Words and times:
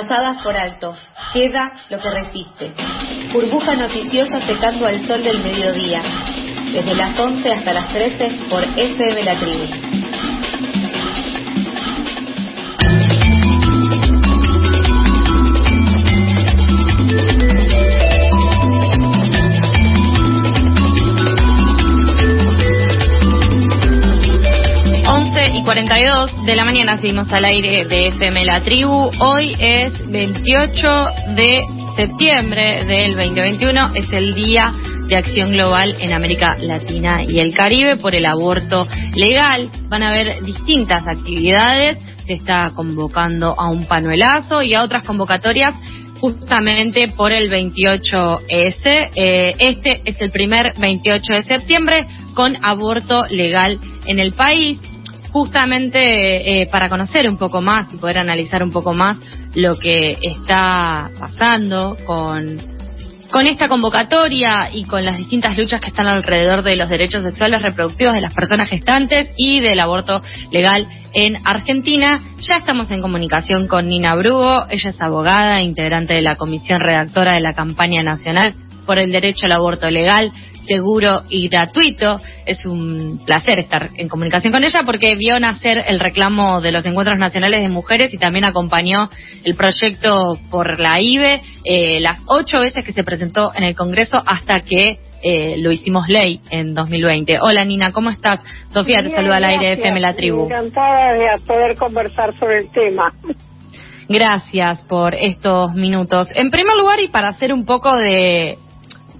pasadas 0.00 0.42
por 0.42 0.54
alto, 0.54 0.94
queda 1.32 1.72
lo 1.88 1.98
que 1.98 2.10
resiste. 2.10 2.72
Burbuja 3.32 3.74
noticiosa 3.76 4.40
secando 4.40 4.86
al 4.86 5.06
sol 5.06 5.22
del 5.22 5.42
mediodía, 5.42 6.02
desde 6.72 6.94
las 6.94 7.18
11 7.18 7.50
hasta 7.50 7.72
las 7.72 7.88
13 7.88 8.36
por 8.50 8.62
FM 8.62 9.22
La 9.22 9.34
Tribu. 9.36 9.85
42 25.76 26.46
de 26.46 26.56
la 26.56 26.64
mañana 26.64 26.96
seguimos 26.96 27.30
al 27.30 27.44
aire 27.44 27.84
de 27.84 28.08
FM 28.08 28.46
La 28.46 28.62
Tribu. 28.62 29.10
Hoy 29.20 29.54
es 29.58 29.92
28 30.08 31.04
de 31.34 31.60
septiembre 31.94 32.82
del 32.86 33.14
2021, 33.14 33.94
es 33.94 34.06
el 34.10 34.34
Día 34.34 34.72
de 35.06 35.16
Acción 35.16 35.50
Global 35.50 35.94
en 36.00 36.14
América 36.14 36.56
Latina 36.62 37.22
y 37.28 37.40
el 37.40 37.52
Caribe 37.52 37.96
por 37.96 38.14
el 38.14 38.24
aborto 38.24 38.84
legal. 39.14 39.68
Van 39.90 40.02
a 40.02 40.08
haber 40.08 40.42
distintas 40.46 41.06
actividades, 41.06 41.98
se 42.26 42.32
está 42.32 42.72
convocando 42.74 43.54
a 43.60 43.68
un 43.68 43.84
panuelazo 43.84 44.62
y 44.62 44.72
a 44.72 44.82
otras 44.82 45.02
convocatorias 45.02 45.74
justamente 46.22 47.08
por 47.08 47.32
el 47.32 47.50
28S. 47.50 49.10
Eh, 49.14 49.54
este 49.58 50.00
es 50.06 50.16
el 50.20 50.30
primer 50.30 50.72
28 50.78 51.34
de 51.34 51.42
septiembre 51.42 52.06
con 52.32 52.56
aborto 52.64 53.24
legal 53.28 53.78
en 54.06 54.20
el 54.20 54.32
país 54.32 54.80
justamente 55.36 56.62
eh, 56.62 56.66
para 56.66 56.88
conocer 56.88 57.28
un 57.28 57.36
poco 57.36 57.60
más 57.60 57.92
y 57.92 57.98
poder 57.98 58.20
analizar 58.20 58.62
un 58.62 58.70
poco 58.70 58.94
más 58.94 59.18
lo 59.54 59.78
que 59.78 60.16
está 60.22 61.10
pasando 61.20 61.94
con, 62.06 62.56
con 63.30 63.46
esta 63.46 63.68
convocatoria 63.68 64.70
y 64.72 64.84
con 64.84 65.04
las 65.04 65.18
distintas 65.18 65.54
luchas 65.58 65.82
que 65.82 65.88
están 65.88 66.06
alrededor 66.06 66.62
de 66.62 66.76
los 66.76 66.88
derechos 66.88 67.22
sexuales 67.22 67.60
reproductivos 67.60 68.14
de 68.14 68.22
las 68.22 68.32
personas 68.32 68.70
gestantes 68.70 69.30
y 69.36 69.60
del 69.60 69.78
aborto 69.78 70.22
legal 70.50 70.88
en 71.12 71.36
Argentina. 71.44 72.22
Ya 72.38 72.56
estamos 72.56 72.90
en 72.90 73.02
comunicación 73.02 73.66
con 73.68 73.88
Nina 73.88 74.14
Brugo, 74.14 74.66
ella 74.70 74.88
es 74.88 75.00
abogada, 75.02 75.60
integrante 75.60 76.14
de 76.14 76.22
la 76.22 76.36
comisión 76.36 76.80
redactora 76.80 77.34
de 77.34 77.40
la 77.40 77.52
campaña 77.52 78.02
nacional 78.02 78.54
por 78.86 78.98
el 78.98 79.12
derecho 79.12 79.44
al 79.44 79.52
aborto 79.52 79.90
legal 79.90 80.32
seguro 80.66 81.22
y 81.28 81.48
gratuito. 81.48 82.20
Es 82.44 82.64
un 82.66 83.20
placer 83.24 83.58
estar 83.58 83.90
en 83.96 84.08
comunicación 84.08 84.52
con 84.52 84.64
ella 84.64 84.80
porque 84.84 85.14
vio 85.16 85.38
nacer 85.40 85.84
el 85.88 86.00
reclamo 86.00 86.60
de 86.60 86.72
los 86.72 86.84
encuentros 86.86 87.18
nacionales 87.18 87.60
de 87.60 87.68
mujeres 87.68 88.12
y 88.12 88.18
también 88.18 88.44
acompañó 88.44 89.08
el 89.44 89.54
proyecto 89.56 90.38
por 90.50 90.78
la 90.78 91.00
IBE 91.00 91.42
eh, 91.64 92.00
las 92.00 92.22
ocho 92.28 92.60
veces 92.60 92.84
que 92.84 92.92
se 92.92 93.04
presentó 93.04 93.52
en 93.54 93.64
el 93.64 93.74
Congreso 93.74 94.22
hasta 94.24 94.60
que 94.60 94.98
eh, 95.22 95.56
lo 95.58 95.72
hicimos 95.72 96.08
ley 96.08 96.40
en 96.50 96.74
2020. 96.74 97.38
Hola 97.40 97.64
Nina, 97.64 97.90
¿cómo 97.92 98.10
estás? 98.10 98.40
Sofía 98.68 99.02
te 99.02 99.10
saluda 99.10 99.38
al 99.38 99.44
aire 99.44 99.66
de 99.68 99.72
FM 99.74 100.00
La 100.00 100.14
Tribu. 100.14 100.44
Encantada 100.44 101.14
de 101.14 101.40
poder 101.46 101.76
conversar 101.76 102.36
sobre 102.38 102.58
el 102.58 102.70
tema. 102.70 103.12
Gracias 104.08 104.82
por 104.82 105.14
estos 105.14 105.74
minutos. 105.74 106.28
En 106.34 106.50
primer 106.50 106.76
lugar, 106.76 107.00
y 107.00 107.08
para 107.08 107.28
hacer 107.28 107.52
un 107.52 107.64
poco 107.66 107.96
de, 107.96 108.56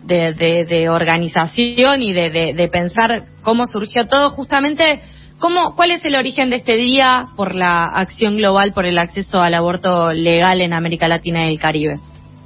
de, 0.06 0.64
de, 0.68 0.88
organización 0.88 2.02
y 2.02 2.12
de, 2.12 2.54
de, 2.54 2.68
pensar 2.68 3.24
cómo 3.42 3.66
surgió 3.66 4.06
todo, 4.06 4.30
justamente, 4.30 5.00
cómo, 5.38 5.74
¿cuál 5.74 5.90
es 5.90 6.04
el 6.04 6.14
origen 6.14 6.50
de 6.50 6.56
este 6.56 6.76
día 6.76 7.26
por 7.36 7.54
la 7.54 7.84
acción 7.84 8.36
global 8.36 8.72
por 8.72 8.86
el 8.86 8.98
acceso 8.98 9.40
al 9.40 9.54
aborto 9.54 10.12
legal 10.12 10.60
en 10.60 10.72
América 10.72 11.08
Latina 11.08 11.46
y 11.46 11.52
el 11.52 11.58
Caribe? 11.58 11.98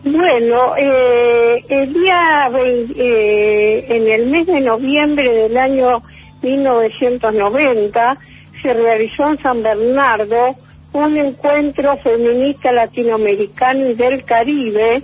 Bueno, 0.03 0.77
eh, 0.77 1.61
el 1.69 1.93
día, 1.93 2.49
eh, 2.97 3.85
en 3.87 4.09
el 4.09 4.27
mes 4.31 4.47
de 4.47 4.61
noviembre 4.61 5.31
del 5.31 5.57
año 5.59 5.99
1990, 6.43 8.17
se 8.63 8.73
realizó 8.73 9.29
en 9.29 9.37
San 9.39 9.63
Bernardo 9.63 10.57
un 10.93 11.19
encuentro 11.19 11.97
feminista 11.99 12.73
latinoamericano 12.73 13.91
y 13.91 13.95
del 13.95 14.25
Caribe, 14.25 15.03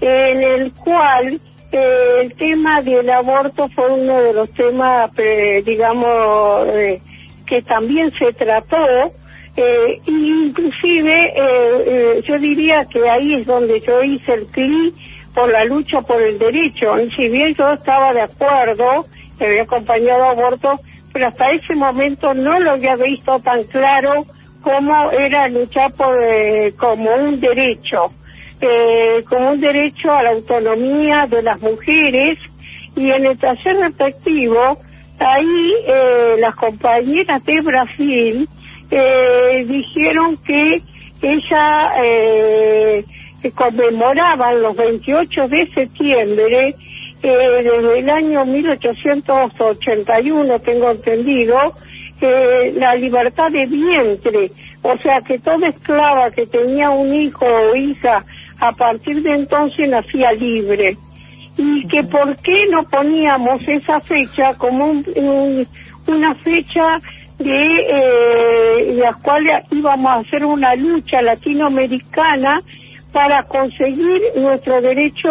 en 0.00 0.42
el 0.42 0.72
cual 0.74 1.40
el 1.74 2.34
tema 2.34 2.80
del 2.82 3.08
aborto 3.10 3.68
fue 3.70 3.90
uno 3.90 4.22
de 4.22 4.32
los 4.32 4.50
temas, 4.52 5.10
eh, 5.18 5.62
digamos, 5.64 6.68
eh, 6.68 7.00
que 7.46 7.62
también 7.62 8.10
se 8.12 8.32
trató, 8.32 8.76
eh, 9.56 10.00
inclusive 10.06 11.32
eh, 11.36 12.22
yo 12.26 12.38
diría 12.38 12.84
que 12.86 13.08
ahí 13.08 13.34
es 13.34 13.46
donde 13.46 13.80
yo 13.80 14.02
hice 14.02 14.34
el 14.34 14.46
clic 14.46 14.94
por 15.34 15.50
la 15.50 15.64
lucha 15.64 16.00
por 16.02 16.22
el 16.22 16.38
derecho. 16.38 16.98
Y 17.00 17.10
si 17.10 17.28
bien 17.28 17.54
yo 17.54 17.72
estaba 17.72 18.12
de 18.12 18.22
acuerdo, 18.22 19.04
que 19.38 19.46
había 19.46 19.62
acompañado 19.62 20.24
aborto, 20.24 20.72
pero 21.12 21.28
hasta 21.28 21.50
ese 21.50 21.74
momento 21.74 22.34
no 22.34 22.58
lo 22.60 22.72
había 22.72 22.96
visto 22.96 23.38
tan 23.40 23.62
claro 23.64 24.24
cómo 24.62 25.10
era 25.10 25.48
luchar 25.48 25.92
por 25.94 26.16
como 26.76 27.14
un 27.14 27.40
derecho 27.40 28.08
eh, 28.60 29.22
como 29.28 29.52
un 29.52 29.60
derecho 29.60 30.12
a 30.12 30.22
la 30.22 30.30
autonomía 30.30 31.26
de 31.26 31.42
las 31.42 31.60
mujeres 31.60 32.38
y 32.96 33.10
en 33.10 33.26
el 33.26 33.38
taller 33.38 33.76
respectivo, 33.76 34.78
ahí 35.18 35.74
eh, 35.86 36.36
las 36.38 36.54
compañeras 36.56 37.44
de 37.44 37.60
Brasil 37.60 38.48
eh, 38.90 39.64
dijeron 39.66 40.36
que 40.44 40.82
ella 41.22 41.92
eh, 42.04 43.04
conmemoraban 43.54 44.60
los 44.62 44.76
28 44.76 45.48
de 45.48 45.66
septiembre 45.66 46.74
eh, 47.22 47.62
desde 47.62 48.00
el 48.00 48.10
año 48.10 48.44
1881, 48.44 50.58
tengo 50.60 50.90
entendido, 50.90 51.56
eh, 52.20 52.74
la 52.76 52.94
libertad 52.96 53.50
de 53.50 53.64
vientre, 53.66 54.50
o 54.82 54.94
sea 54.98 55.22
que 55.26 55.38
toda 55.38 55.68
esclava 55.68 56.30
que 56.30 56.44
tenía 56.46 56.90
un 56.90 57.14
hijo 57.14 57.46
o 57.46 57.74
hija 57.74 58.22
a 58.60 58.72
partir 58.72 59.22
de 59.22 59.34
entonces 59.34 59.88
nacía 59.88 60.32
libre. 60.32 60.96
Y 61.56 61.86
que 61.86 62.02
por 62.04 62.36
qué 62.42 62.66
no 62.70 62.82
poníamos 62.90 63.62
esa 63.68 64.00
fecha 64.00 64.54
como 64.58 65.02
una 66.06 66.34
fecha 66.36 67.00
de 67.38 67.66
eh, 67.66 68.94
la 68.94 69.12
cual 69.22 69.44
íbamos 69.70 70.10
a 70.10 70.20
hacer 70.20 70.44
una 70.44 70.74
lucha 70.74 71.22
latinoamericana 71.22 72.60
para 73.12 73.42
conseguir 73.44 74.20
nuestro 74.36 74.80
derecho 74.80 75.30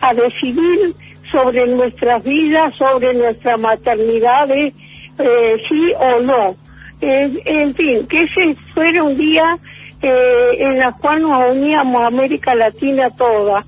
a 0.00 0.14
decidir 0.14 0.94
sobre 1.30 1.66
nuestras 1.66 2.22
vidas, 2.22 2.74
sobre 2.76 3.14
nuestras 3.14 3.58
maternidades, 3.58 4.74
eh, 5.18 5.56
sí 5.68 5.92
o 5.98 6.20
no. 6.20 6.54
en 7.00 7.74
fin, 7.74 8.06
que 8.06 8.18
ese 8.22 8.54
fuera 8.72 9.02
un 9.02 9.16
día 9.16 9.58
eh, 10.06 10.56
en 10.58 10.78
la 10.78 10.92
cual 10.92 11.22
nos 11.22 11.52
uníamos 11.52 12.02
a 12.02 12.08
América 12.08 12.54
Latina 12.54 13.08
toda. 13.16 13.64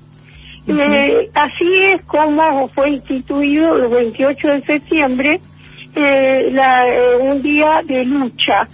Eh, 0.67 1.29
así 1.33 1.83
es 1.85 2.05
como 2.05 2.67
fue 2.69 2.91
instituido 2.91 3.75
el 3.77 3.87
28 3.87 4.47
de 4.47 4.61
septiembre 4.61 5.39
eh, 5.95 6.51
la, 6.51 6.85
un 7.21 7.41
día 7.41 7.81
de 7.85 8.05
lucha. 8.05 8.67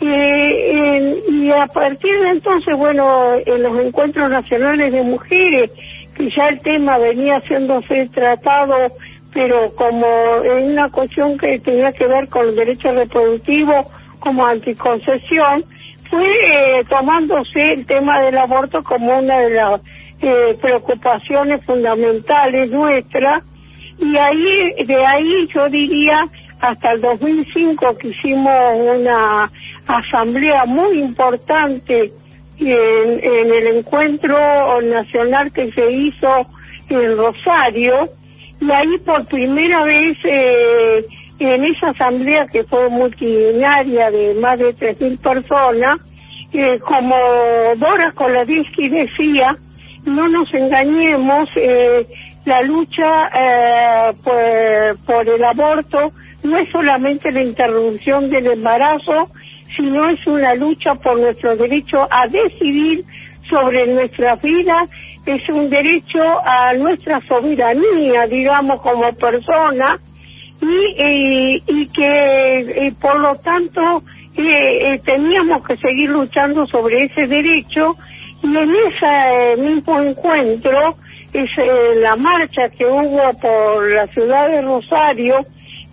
y 0.00 1.50
a 1.50 1.66
partir 1.68 2.18
de 2.18 2.30
entonces, 2.30 2.76
bueno, 2.76 3.34
en 3.46 3.62
los 3.62 3.78
encuentros 3.78 4.28
nacionales 4.28 4.90
de 4.90 5.02
mujeres, 5.04 5.70
que 6.16 6.28
ya 6.36 6.48
el 6.48 6.58
tema 6.60 6.98
venía 6.98 7.40
siéndose 7.42 8.08
tratado, 8.12 8.74
pero 9.32 9.72
como 9.76 10.06
en 10.44 10.72
una 10.72 10.88
cuestión 10.88 11.38
que 11.38 11.60
tenía 11.60 11.92
que 11.92 12.08
ver 12.08 12.28
con 12.28 12.48
el 12.48 12.56
derecho 12.56 12.90
reproductivo 12.90 13.88
como 14.18 14.44
anticoncepción, 14.46 15.64
fue 16.14 16.28
eh, 16.28 16.84
tomándose 16.88 17.72
el 17.72 17.86
tema 17.86 18.20
del 18.22 18.38
aborto 18.38 18.82
como 18.84 19.18
una 19.18 19.38
de 19.40 19.50
las 19.50 19.80
eh, 20.22 20.56
preocupaciones 20.62 21.64
fundamentales 21.64 22.70
nuestras 22.70 23.42
y 23.98 24.16
ahí 24.16 24.84
de 24.86 25.06
ahí 25.06 25.48
yo 25.52 25.68
diría 25.68 26.24
hasta 26.60 26.92
el 26.92 27.00
2005 27.00 27.98
que 27.98 28.08
hicimos 28.08 28.54
una 28.96 29.50
asamblea 29.88 30.64
muy 30.66 31.00
importante 31.00 32.12
en, 32.60 33.20
en 33.24 33.52
el 33.52 33.78
encuentro 33.78 34.36
nacional 34.82 35.52
que 35.52 35.72
se 35.72 35.90
hizo 35.90 36.46
en 36.90 37.16
Rosario 37.16 38.08
y 38.64 38.72
ahí 38.72 38.98
por 39.04 39.26
primera 39.26 39.84
vez 39.84 40.16
eh, 40.24 41.04
en 41.38 41.64
esa 41.64 41.88
asamblea 41.88 42.46
que 42.46 42.64
fue 42.64 42.88
multitudinaria 42.88 44.10
de 44.10 44.34
más 44.34 44.58
de 44.58 44.74
3.000 44.74 45.20
personas, 45.20 46.00
eh, 46.52 46.78
como 46.80 47.16
Dora 47.76 48.12
Koladinsky 48.12 48.88
decía, 48.88 49.56
no 50.04 50.28
nos 50.28 50.52
engañemos, 50.54 51.48
eh, 51.56 52.06
la 52.44 52.62
lucha 52.62 53.28
eh, 53.34 54.12
por, 54.22 55.04
por 55.04 55.28
el 55.28 55.44
aborto 55.44 56.12
no 56.44 56.58
es 56.58 56.70
solamente 56.70 57.32
la 57.32 57.42
interrupción 57.42 58.30
del 58.30 58.46
embarazo, 58.46 59.30
sino 59.76 60.08
es 60.10 60.26
una 60.26 60.54
lucha 60.54 60.94
por 60.94 61.18
nuestro 61.18 61.56
derecho 61.56 62.06
a 62.10 62.28
decidir 62.28 63.04
sobre 63.48 63.86
nuestra 63.92 64.36
vida, 64.36 64.86
es 65.26 65.48
un 65.48 65.70
derecho 65.70 66.22
a 66.44 66.74
nuestra 66.74 67.20
soberanía, 67.26 68.26
digamos, 68.28 68.80
como 68.82 69.12
persona, 69.14 69.98
y, 70.60 71.62
y, 71.66 71.86
que 71.88 72.92
por 73.00 73.20
lo 73.20 73.34
tanto 73.36 74.02
eh, 74.36 74.98
teníamos 75.04 75.62
que 75.66 75.76
seguir 75.76 76.10
luchando 76.10 76.66
sobre 76.66 77.04
ese 77.04 77.26
derecho 77.26 77.94
y 78.42 78.46
en 78.46 78.70
ese 78.70 79.62
mismo 79.62 80.00
encuentro 80.00 80.96
es 81.32 81.50
la 81.96 82.16
marcha 82.16 82.68
que 82.76 82.86
hubo 82.86 83.30
por 83.40 83.90
la 83.90 84.06
ciudad 84.08 84.48
de 84.50 84.62
Rosario 84.62 85.44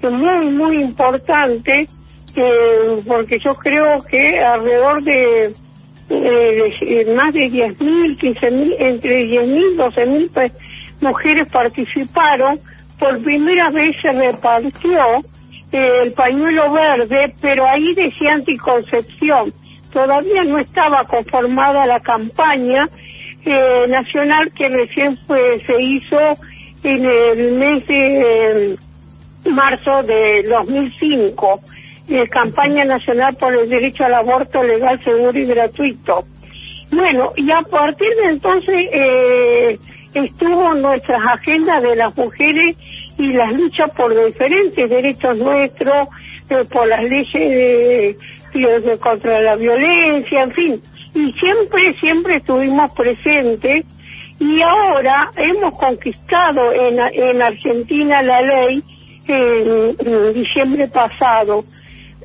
muy 0.03 0.49
muy 0.51 0.77
importante 0.77 1.87
eh, 2.35 3.03
porque 3.07 3.37
yo 3.43 3.53
creo 3.55 4.01
que 4.03 4.39
alrededor 4.39 5.03
de 5.03 5.53
eh, 6.11 7.13
más 7.15 7.33
de 7.33 7.49
10.000, 7.49 8.17
15.000, 8.17 8.75
entre 8.79 9.25
10.000 9.27 9.73
y 9.73 9.77
12.000 9.77 10.29
pues, 10.33 10.51
mujeres 10.99 11.49
participaron. 11.51 12.59
Por 12.99 13.23
primera 13.23 13.69
vez 13.69 13.95
se 14.01 14.11
repartió 14.11 14.99
eh, 15.71 15.89
el 16.03 16.13
pañuelo 16.13 16.71
verde, 16.71 17.33
pero 17.41 17.65
ahí 17.67 17.93
decía 17.95 18.33
anticoncepción. 18.33 19.53
Todavía 19.91 20.43
no 20.43 20.59
estaba 20.59 21.03
conformada 21.05 21.85
la 21.85 21.99
campaña 21.99 22.87
eh, 23.43 23.85
nacional 23.89 24.51
que 24.53 24.67
recién 24.67 25.15
se 25.15 25.81
hizo 25.81 26.19
en 26.83 27.05
el 27.05 27.51
mes 27.53 27.87
de 27.87 28.77
marzo 29.49 30.03
de 30.03 30.43
2005 30.43 31.61
campaña 32.29 32.83
nacional 32.85 33.35
por 33.39 33.53
el 33.53 33.69
derecho 33.69 34.03
al 34.03 34.13
aborto 34.15 34.61
legal, 34.63 34.99
seguro 35.03 35.37
y 35.37 35.45
gratuito. 35.45 36.25
Bueno, 36.91 37.29
y 37.37 37.49
a 37.51 37.61
partir 37.61 38.09
de 38.21 38.31
entonces 38.31 38.89
eh, 38.91 39.79
estuvo 40.13 40.73
nuestras 40.73 41.21
agendas 41.25 41.83
de 41.83 41.95
las 41.95 42.15
mujeres 42.17 42.75
y 43.17 43.31
las 43.31 43.53
luchas 43.53 43.93
por 43.95 44.13
diferentes 44.25 44.89
derechos 44.89 45.37
nuestros, 45.37 46.09
eh, 46.49 46.65
por 46.69 46.87
las 46.87 47.03
leyes 47.03 48.17
de, 48.53 48.97
contra 48.99 49.41
la 49.41 49.55
violencia, 49.55 50.43
en 50.43 50.51
fin. 50.51 50.81
Y 51.13 51.31
siempre, 51.33 51.93
siempre 51.99 52.35
estuvimos 52.37 52.91
presentes 52.93 53.85
y 54.39 54.61
ahora 54.61 55.29
hemos 55.37 55.77
conquistado 55.77 56.73
en, 56.73 56.99
en 56.99 57.41
Argentina 57.41 58.21
la 58.21 58.41
ley 58.41 58.83
en 59.27 60.33
diciembre 60.33 60.87
pasado 60.89 61.63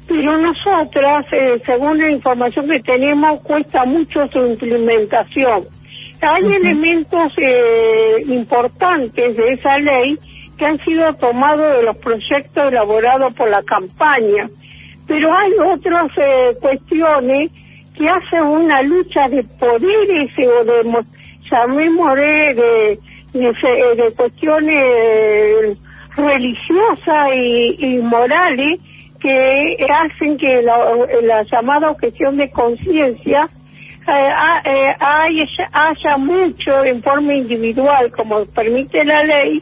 pero 0.08 0.38
nosotras, 0.38 1.26
eh, 1.32 1.60
según 1.64 1.98
la 1.98 2.10
información 2.10 2.68
que 2.68 2.80
tenemos, 2.80 3.40
cuesta 3.42 3.84
mucho 3.84 4.26
su 4.28 4.38
implementación. 4.38 5.64
Hay 6.20 6.44
elementos 6.44 7.32
eh, 7.38 8.22
importantes 8.28 9.36
de 9.36 9.52
esa 9.52 9.78
ley 9.78 10.16
que 10.56 10.64
han 10.64 10.78
sido 10.84 11.12
tomados 11.14 11.76
de 11.76 11.82
los 11.82 11.96
proyectos 11.98 12.72
elaborados 12.72 13.34
por 13.34 13.50
la 13.50 13.62
campaña, 13.64 14.48
pero 15.06 15.28
hay 15.36 15.52
otras 15.74 16.06
eh, 16.16 16.56
cuestiones 16.60 17.50
que 17.94 18.08
hacen 18.08 18.42
una 18.42 18.82
lucha 18.82 19.28
de 19.28 19.42
poderes 19.58 20.30
o 20.38 20.64
de, 20.64 21.04
llamémosle, 21.50 22.54
de, 22.54 22.98
de, 23.32 24.02
de 24.02 24.14
cuestiones 24.16 25.80
religiosas 26.16 27.28
y, 27.34 27.74
y 27.78 27.98
morales 27.98 28.80
que 29.18 29.76
hacen 29.88 30.36
que 30.38 30.62
la, 30.62 31.42
llamada 31.50 31.90
objeción 31.90 32.36
de 32.36 32.50
conciencia 32.50 33.46
eh, 34.08 34.30
eh, 34.64 34.94
haya, 35.72 36.16
mucho 36.16 36.84
en 36.84 37.02
forma 37.02 37.34
individual, 37.34 38.10
como 38.12 38.44
permite 38.46 39.04
la 39.04 39.24
ley, 39.24 39.60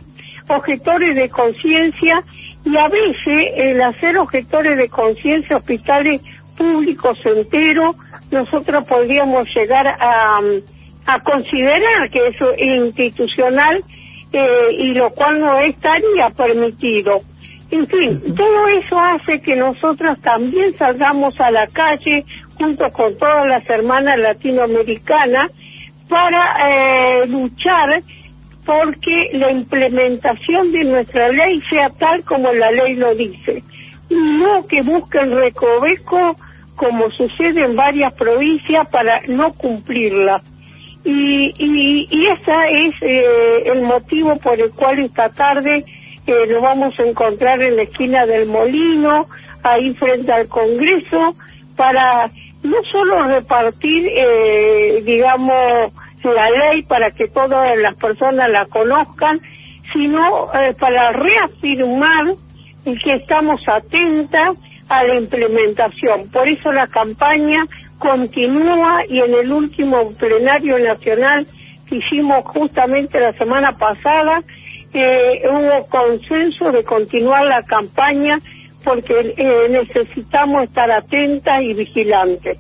objetores 0.49 1.17
de 1.17 1.29
conciencia 1.29 2.23
y 2.65 2.77
a 2.77 2.89
veces 2.89 3.53
el 3.57 3.83
hacer 3.83 4.19
objetores 4.19 4.77
de 4.77 4.89
conciencia 4.89 5.57
hospitales 5.57 6.21
públicos 6.57 7.19
enteros, 7.25 7.97
nosotros 8.31 8.87
podríamos 8.87 9.49
llegar 9.55 9.87
a, 9.87 10.41
a 11.07 11.21
considerar 11.21 12.11
que 12.11 12.27
eso 12.29 12.53
es 12.57 12.69
institucional 12.87 13.83
eh, 14.33 14.73
y 14.73 14.95
lo 14.95 15.11
cual 15.11 15.41
no 15.41 15.61
estaría 15.61 16.29
permitido. 16.37 17.19
En 17.75 17.89
fin, 17.89 18.35
todo 18.37 18.69
eso 18.69 18.97
hace 18.97 19.41
que 19.41 19.57
nosotros 19.57 20.21
también 20.23 20.73
salgamos 20.77 21.35
a 21.41 21.51
la 21.51 21.67
calle 21.67 22.25
junto 22.57 22.89
con 22.91 23.19
todas 23.19 23.47
las 23.49 23.69
hermanas 23.69 24.17
latinoamericanas 24.17 25.51
para 26.09 26.71
eh, 26.71 27.27
luchar 27.27 28.01
porque 28.65 29.31
la 29.33 29.51
implementación 29.51 30.71
de 30.71 30.85
nuestra 30.85 31.29
ley 31.31 31.61
sea 31.69 31.89
tal 31.99 32.25
como 32.25 32.53
la 32.53 32.71
ley 32.71 32.95
lo 32.95 33.13
dice 33.17 33.65
no 34.09 34.65
que 34.69 34.81
busquen 34.83 35.33
recoveco 35.33 36.37
como 36.77 37.11
sucede 37.11 37.65
en 37.65 37.75
varias 37.75 38.15
provincias 38.15 38.87
para 38.89 39.21
no 39.29 39.53
cumplirla. 39.53 40.43
Y, 41.05 41.53
y, 41.59 42.09
y 42.11 42.27
ese 42.27 42.87
es 42.87 42.95
eh, 43.03 43.59
el 43.67 43.83
motivo 43.83 44.37
por 44.37 44.61
el 44.61 44.71
cual 44.71 45.01
esta 45.01 45.29
tarde 45.29 45.85
que 46.25 46.47
lo 46.47 46.61
vamos 46.61 46.99
a 46.99 47.03
encontrar 47.05 47.61
en 47.63 47.77
la 47.77 47.83
esquina 47.83 48.27
del 48.27 48.47
Molino, 48.47 49.27
ahí 49.63 49.95
frente 49.95 50.33
al 50.33 50.49
Congreso, 50.49 51.35
para 51.77 52.27
no 52.63 52.77
solo 52.91 53.25
repartir, 53.29 54.07
eh, 54.09 55.03
digamos, 55.05 55.93
la 56.23 56.49
ley 56.49 56.83
para 56.85 57.11
que 57.11 57.29
todas 57.29 57.77
las 57.79 57.97
personas 57.97 58.49
la 58.49 58.65
conozcan, 58.67 59.41
sino 59.93 60.53
eh, 60.55 60.73
para 60.81 61.13
reafirmar 61.13 62.35
que 62.85 63.13
estamos 63.15 63.61
atentas 63.69 64.59
a 64.89 65.05
la 65.05 65.17
implementación. 65.17 66.31
Por 66.31 66.49
eso 66.49 66.73
la 66.73 66.87
campaña 66.87 67.65
continúa 67.99 69.01
y 69.09 69.21
en 69.21 69.35
el 69.35 69.53
último 69.53 70.11
plenario 70.13 70.79
nacional 70.79 71.47
que 71.89 71.97
hicimos 71.97 72.45
justamente 72.45 73.21
la 73.21 73.33
semana 73.35 73.73
pasada, 73.73 74.43
hubo 74.95 75.87
consenso 75.89 76.71
de 76.71 76.85
continuar 76.85 77.45
la 77.47 77.63
campaña 77.63 78.39
porque 78.85 79.15
eh, 79.37 79.69
necesitamos 79.71 80.65
estar 80.65 80.91
atentas 80.91 81.63
y 81.63 81.75
vigilantes. 81.75 82.59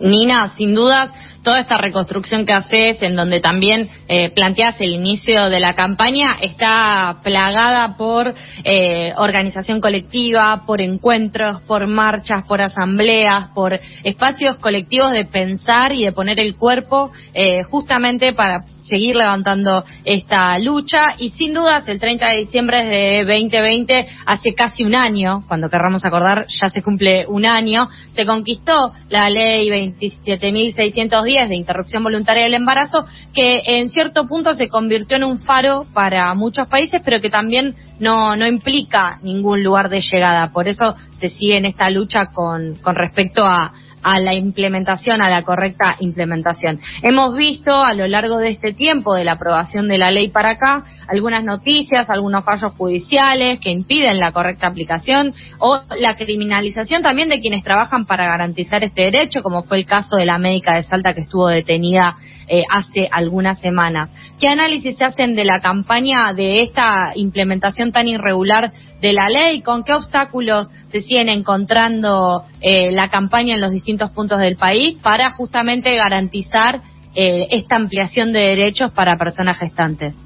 Nina, 0.00 0.48
sin 0.56 0.74
duda, 0.74 1.12
toda 1.44 1.60
esta 1.60 1.78
reconstrucción 1.78 2.44
que 2.44 2.52
haces, 2.52 3.00
en 3.02 3.14
donde 3.14 3.40
también 3.40 3.88
eh, 4.08 4.30
planteas 4.30 4.80
el 4.80 4.94
inicio 4.94 5.48
de 5.48 5.60
la 5.60 5.74
campaña, 5.74 6.36
está 6.40 7.20
plagada 7.22 7.96
por 7.96 8.34
eh, 8.64 9.12
organización 9.16 9.80
colectiva, 9.80 10.64
por 10.66 10.80
encuentros, 10.80 11.60
por 11.68 11.86
marchas, 11.86 12.44
por 12.48 12.60
asambleas, 12.60 13.48
por 13.54 13.78
espacios 14.02 14.56
colectivos 14.56 15.12
de 15.12 15.26
pensar 15.26 15.92
y 15.92 16.04
de 16.04 16.12
poner 16.12 16.40
el 16.40 16.56
cuerpo 16.56 17.12
eh, 17.34 17.62
justamente 17.64 18.32
para 18.32 18.64
seguir 18.88 19.16
levantando 19.16 19.84
esta 20.04 20.58
lucha. 20.58 21.06
Y 21.18 21.30
sin 21.30 21.54
dudas 21.54 21.86
el 21.88 21.98
30 21.98 22.26
de 22.26 22.36
diciembre 22.38 22.84
de 22.84 23.24
2020, 23.24 24.06
hace 24.26 24.54
casi 24.54 24.84
un 24.84 24.94
año, 24.94 25.44
cuando 25.48 25.70
querramos 25.70 26.04
acordar 26.04 26.46
ya 26.48 26.68
se 26.68 26.82
cumple 26.82 27.26
un 27.26 27.46
año, 27.46 27.88
se 28.12 28.26
conquistó 28.26 28.92
la 29.08 29.30
ley 29.30 29.68
27.610 29.68 31.33
de 31.48 31.56
interrupción 31.56 32.02
voluntaria 32.02 32.44
del 32.44 32.54
embarazo 32.54 33.04
que 33.34 33.62
en 33.66 33.90
cierto 33.90 34.26
punto 34.26 34.54
se 34.54 34.68
convirtió 34.68 35.16
en 35.16 35.24
un 35.24 35.40
faro 35.40 35.84
para 35.92 36.32
muchos 36.34 36.68
países 36.68 37.00
pero 37.04 37.20
que 37.20 37.30
también 37.30 37.74
no, 37.98 38.36
no 38.36 38.46
implica 38.46 39.18
ningún 39.22 39.62
lugar 39.62 39.88
de 39.88 40.00
llegada. 40.00 40.50
Por 40.50 40.68
eso 40.68 40.94
se 41.18 41.28
sigue 41.28 41.56
en 41.56 41.66
esta 41.66 41.90
lucha 41.90 42.26
con, 42.26 42.76
con 42.76 42.94
respecto 42.94 43.44
a, 43.44 43.72
a 44.04 44.20
la 44.20 44.34
implementación, 44.34 45.22
a 45.22 45.30
la 45.30 45.42
correcta 45.42 45.96
implementación. 45.98 46.78
Hemos 47.02 47.34
visto 47.34 47.82
a 47.82 47.94
lo 47.94 48.06
largo 48.06 48.36
de 48.36 48.50
este 48.50 48.72
tiempo 48.72 49.14
de 49.14 49.24
la 49.24 49.32
aprobación 49.32 49.88
de 49.88 49.98
la 49.98 50.10
ley 50.10 50.28
para 50.28 50.50
acá 50.50 50.84
algunas 51.08 51.42
noticias, 51.42 52.08
algunos 52.10 52.44
fallos 52.44 52.72
judiciales 52.74 53.58
que 53.60 53.70
impiden 53.70 54.20
la 54.20 54.32
correcta 54.32 54.66
aplicación 54.66 55.34
o 55.58 55.80
la 55.98 56.14
criminalización 56.14 57.02
también 57.02 57.28
de 57.28 57.40
quienes 57.40 57.64
trabajan 57.64 58.04
para 58.04 58.26
garantizar 58.26 58.84
este 58.84 59.02
derecho, 59.02 59.40
como 59.42 59.62
fue 59.62 59.78
el 59.78 59.86
caso 59.86 60.16
de 60.16 60.26
la 60.26 60.38
médica 60.38 60.74
de 60.74 60.82
Salta 60.82 61.14
que 61.14 61.22
estuvo 61.22 61.48
detenida 61.48 62.16
eh, 62.48 62.62
hace 62.70 63.08
algunas 63.10 63.58
semanas. 63.60 64.10
¿Qué 64.40 64.48
análisis 64.48 64.96
se 64.96 65.04
hacen 65.04 65.34
de 65.34 65.44
la 65.44 65.60
campaña 65.60 66.32
de 66.34 66.62
esta 66.62 67.12
implementación 67.14 67.92
tan 67.92 68.08
irregular 68.08 68.72
de 69.00 69.12
la 69.12 69.28
ley? 69.28 69.62
¿Con 69.62 69.84
qué 69.84 69.94
obstáculos 69.94 70.68
se 70.88 71.00
siguen 71.00 71.28
encontrando 71.28 72.44
eh, 72.60 72.92
la 72.92 73.08
campaña 73.08 73.54
en 73.54 73.60
los 73.60 73.70
distintos 73.70 74.10
puntos 74.10 74.38
del 74.38 74.56
país 74.56 75.00
para 75.02 75.30
justamente 75.30 75.94
garantizar 75.96 76.80
eh, 77.14 77.46
esta 77.50 77.76
ampliación 77.76 78.32
de 78.32 78.40
derechos 78.40 78.90
para 78.92 79.16
personas 79.16 79.58
gestantes? 79.58 80.18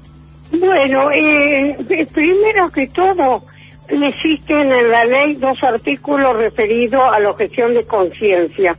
Bueno, 0.51 1.09
primero 2.13 2.69
que 2.73 2.87
todo, 2.87 3.43
existen 3.87 4.71
en 4.71 4.89
la 4.89 5.05
ley 5.05 5.35
dos 5.35 5.57
artículos 5.63 6.35
referidos 6.37 7.01
a 7.01 7.19
la 7.19 7.31
objeción 7.31 7.73
de 7.73 7.85
conciencia 7.85 8.75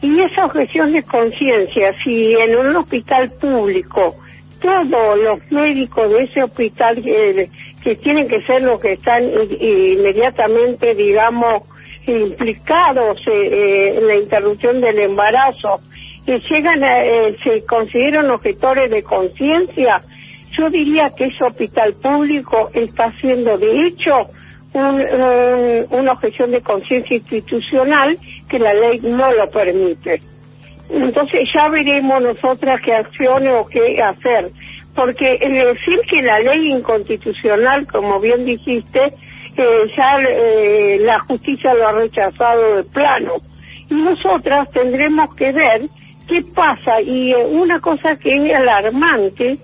Y 0.00 0.20
esa 0.22 0.46
objeción 0.46 0.92
de 0.92 1.02
conciencia, 1.02 1.92
si 2.04 2.34
en 2.34 2.56
un 2.56 2.76
hospital 2.76 3.30
público 3.40 4.14
todos 4.60 5.18
los 5.18 5.52
médicos 5.52 6.08
de 6.10 6.24
ese 6.24 6.42
hospital 6.42 7.02
que, 7.02 7.96
tienen 7.96 8.28
que 8.28 8.42
ser 8.42 8.62
los 8.62 8.80
que 8.80 8.92
están 8.92 9.22
inmediatamente, 9.60 10.94
digamos, 10.94 11.62
implicados 12.06 13.18
eh, 13.26 13.94
en 13.96 14.06
la 14.06 14.16
interrupción 14.16 14.80
del 14.80 14.98
embarazo, 14.98 15.80
que 16.26 16.40
llegan 16.50 16.82
a, 16.82 17.04
eh, 17.04 17.36
se 17.42 17.64
consideran 17.64 18.30
objetores 18.30 18.90
de 18.90 19.02
conciencia, 19.02 20.00
yo 20.58 20.68
diría 20.70 21.10
que 21.16 21.26
ese 21.26 21.44
hospital 21.44 21.94
público 22.02 22.68
está 22.74 23.04
haciendo, 23.04 23.56
de 23.56 23.86
hecho, 23.86 24.12
una 24.74 26.12
objeción 26.12 26.50
de 26.50 26.60
conciencia 26.60 27.16
institucional 27.16 28.16
que 28.48 28.58
la 28.58 28.72
ley 28.74 29.00
no 29.02 29.32
lo 29.32 29.50
permite. 29.50 30.20
Entonces 30.90 31.48
ya 31.54 31.68
veremos 31.68 32.22
nosotras 32.22 32.80
qué 32.82 32.94
acciones 32.94 33.52
o 33.60 33.66
qué 33.66 34.00
hacer, 34.02 34.50
porque 34.94 35.38
decir 35.38 35.98
que 36.08 36.22
la 36.22 36.40
ley 36.40 36.72
inconstitucional, 36.72 37.86
como 37.86 38.18
bien 38.20 38.44
dijiste, 38.44 39.12
eh, 39.56 39.90
ya 39.96 40.16
eh, 40.18 40.98
la 41.00 41.20
justicia 41.20 41.74
lo 41.74 41.88
ha 41.88 41.92
rechazado 41.92 42.76
de 42.76 42.84
plano. 42.84 43.34
Y 43.90 43.94
nosotras 43.94 44.70
tendremos 44.70 45.34
que 45.34 45.52
ver 45.52 45.82
qué 46.28 46.42
pasa. 46.54 47.00
Y 47.02 47.32
eh, 47.32 47.44
una 47.44 47.80
cosa 47.80 48.16
que 48.16 48.30
es 48.30 48.54
alarmante, 48.54 49.58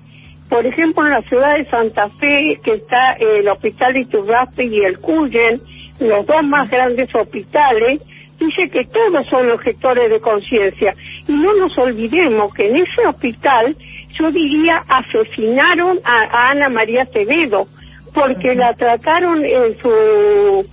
por 0.48 0.66
ejemplo, 0.66 1.04
en 1.06 1.12
la 1.12 1.22
ciudad 1.22 1.56
de 1.56 1.64
Santa 1.70 2.08
Fe, 2.08 2.58
que 2.62 2.74
está 2.74 3.12
el 3.12 3.48
Hospital 3.48 3.96
Iturraspe 3.96 4.64
y 4.64 4.84
el 4.84 4.98
Cuyen, 4.98 5.60
los 6.00 6.26
dos 6.26 6.42
más 6.42 6.68
grandes 6.70 7.14
hospitales, 7.14 8.02
dice 8.38 8.68
que 8.68 8.84
todos 8.86 9.26
son 9.26 9.50
objetores 9.50 10.10
de 10.10 10.20
conciencia. 10.20 10.94
Y 11.28 11.32
no 11.32 11.54
nos 11.54 11.76
olvidemos 11.78 12.52
que 12.54 12.68
en 12.68 12.76
ese 12.76 13.06
hospital, 13.06 13.76
yo 14.18 14.30
diría, 14.30 14.80
asesinaron 14.88 15.98
a, 16.04 16.50
Ana 16.50 16.68
María 16.68 17.02
Acevedo, 17.02 17.66
porque 18.14 18.54
la 18.54 18.74
trataron 18.74 19.44
en 19.44 19.78
su 19.80 20.64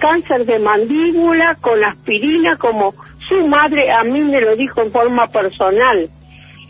cáncer 0.00 0.44
de 0.44 0.58
mandíbula 0.58 1.56
con 1.60 1.84
aspirina 1.84 2.56
como 2.56 2.94
su 3.28 3.46
madre 3.46 3.90
a 3.90 4.02
mí 4.04 4.20
me 4.22 4.40
lo 4.40 4.56
dijo 4.56 4.82
en 4.82 4.90
forma 4.90 5.26
personal. 5.28 6.08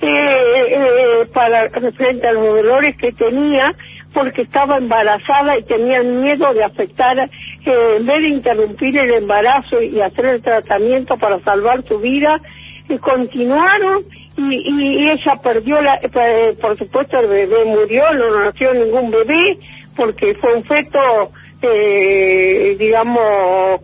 Eh, 0.00 0.06
eh, 0.06 1.26
para 1.34 1.68
frente 1.70 2.28
a 2.28 2.32
los 2.32 2.46
dolores 2.46 2.96
que 2.98 3.10
tenía 3.12 3.72
porque 4.18 4.42
estaba 4.42 4.78
embarazada 4.78 5.56
y 5.56 5.62
tenía 5.62 6.02
miedo 6.02 6.52
de 6.52 6.64
afectar, 6.64 7.16
eh, 7.20 7.28
en 7.98 8.04
vez 8.04 8.20
de 8.20 8.28
interrumpir 8.30 8.98
el 8.98 9.14
embarazo 9.14 9.80
y 9.80 10.00
hacer 10.00 10.26
el 10.26 10.42
tratamiento 10.42 11.16
para 11.18 11.38
salvar 11.44 11.84
su 11.84 12.00
vida, 12.00 12.40
continuaron 13.00 14.02
y, 14.36 15.08
ella 15.08 15.36
perdió, 15.40 15.80
la, 15.80 16.00
por 16.60 16.76
supuesto 16.76 17.16
el 17.20 17.28
bebé 17.28 17.64
murió, 17.64 18.12
no 18.12 18.44
nació 18.44 18.74
ningún 18.74 19.08
bebé 19.12 19.56
porque 19.94 20.34
fue 20.40 20.52
un 20.56 20.64
feto, 20.64 20.98
digamos, 22.76 23.80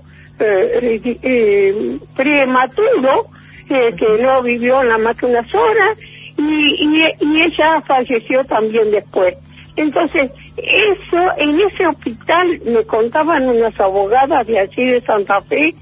prematuro, 2.16 3.26
que 3.68 4.22
no 4.22 4.42
vivió 4.42 4.82
nada 4.82 4.98
más 4.98 5.16
que 5.16 5.26
unas 5.26 5.54
horas 5.54 5.96
y, 6.36 7.04
y, 7.20 7.42
ella 7.42 7.80
falleció 7.86 8.42
también 8.48 8.90
después. 8.90 9.34
Entonces, 9.76 10.30
eso, 10.56 11.18
en 11.36 11.60
ese 11.60 11.86
hospital 11.86 12.60
me 12.64 12.84
contaban 12.84 13.48
unas 13.48 13.78
abogadas 13.80 14.46
de 14.46 14.58
allí 14.58 14.86
de 14.86 15.00
Santa 15.00 15.40
Fe, 15.42 15.74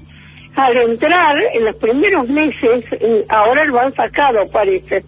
al 0.55 0.77
entrar 0.77 1.35
en 1.53 1.65
los 1.65 1.75
primeros 1.77 2.27
meses, 2.27 2.85
ahora 3.29 3.65
lo 3.65 3.79
han 3.79 3.93
sacado 3.93 4.39
parece, 4.51 5.03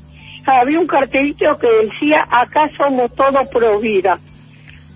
había 0.45 0.79
un 0.79 0.87
cartelito 0.87 1.57
que 1.57 1.67
decía, 1.87 2.25
acá 2.29 2.69
somos 2.77 3.13
todos 3.15 3.47
pro 3.49 3.79
vida. 3.79 4.19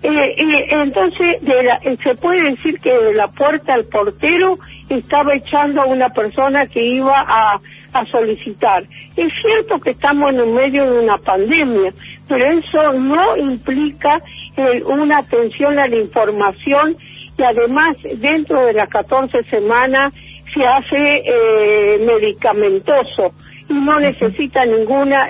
Eh, 0.02 0.34
entonces, 0.70 1.42
de 1.42 1.62
la, 1.62 1.78
se 1.78 2.14
puede 2.14 2.50
decir 2.50 2.78
que 2.80 2.90
de 2.90 3.14
la 3.14 3.26
puerta 3.28 3.74
al 3.74 3.84
portero 3.84 4.54
estaba 4.88 5.34
echando 5.34 5.82
a 5.82 5.86
una 5.86 6.08
persona 6.08 6.66
que 6.66 6.82
iba 6.82 7.20
a, 7.20 7.60
a 7.92 8.06
solicitar. 8.06 8.82
Es 9.16 9.32
cierto 9.42 9.78
que 9.78 9.90
estamos 9.90 10.32
en 10.32 10.54
medio 10.54 10.90
de 10.90 11.00
una 11.00 11.18
pandemia, 11.18 11.92
pero 12.30 12.58
eso 12.58 12.92
no 12.92 13.36
implica 13.36 14.20
eh, 14.56 14.80
una 14.84 15.18
atención 15.18 15.76
a 15.80 15.88
la 15.88 15.96
información 15.96 16.96
y 17.36 17.42
además 17.42 17.96
dentro 18.18 18.66
de 18.66 18.72
las 18.72 18.88
14 18.88 19.42
semanas 19.50 20.14
se 20.54 20.64
hace 20.64 21.22
eh, 21.24 21.98
medicamentoso 22.06 23.34
y 23.68 23.74
no 23.74 23.98
necesita 23.98 24.64
ninguna 24.64 25.28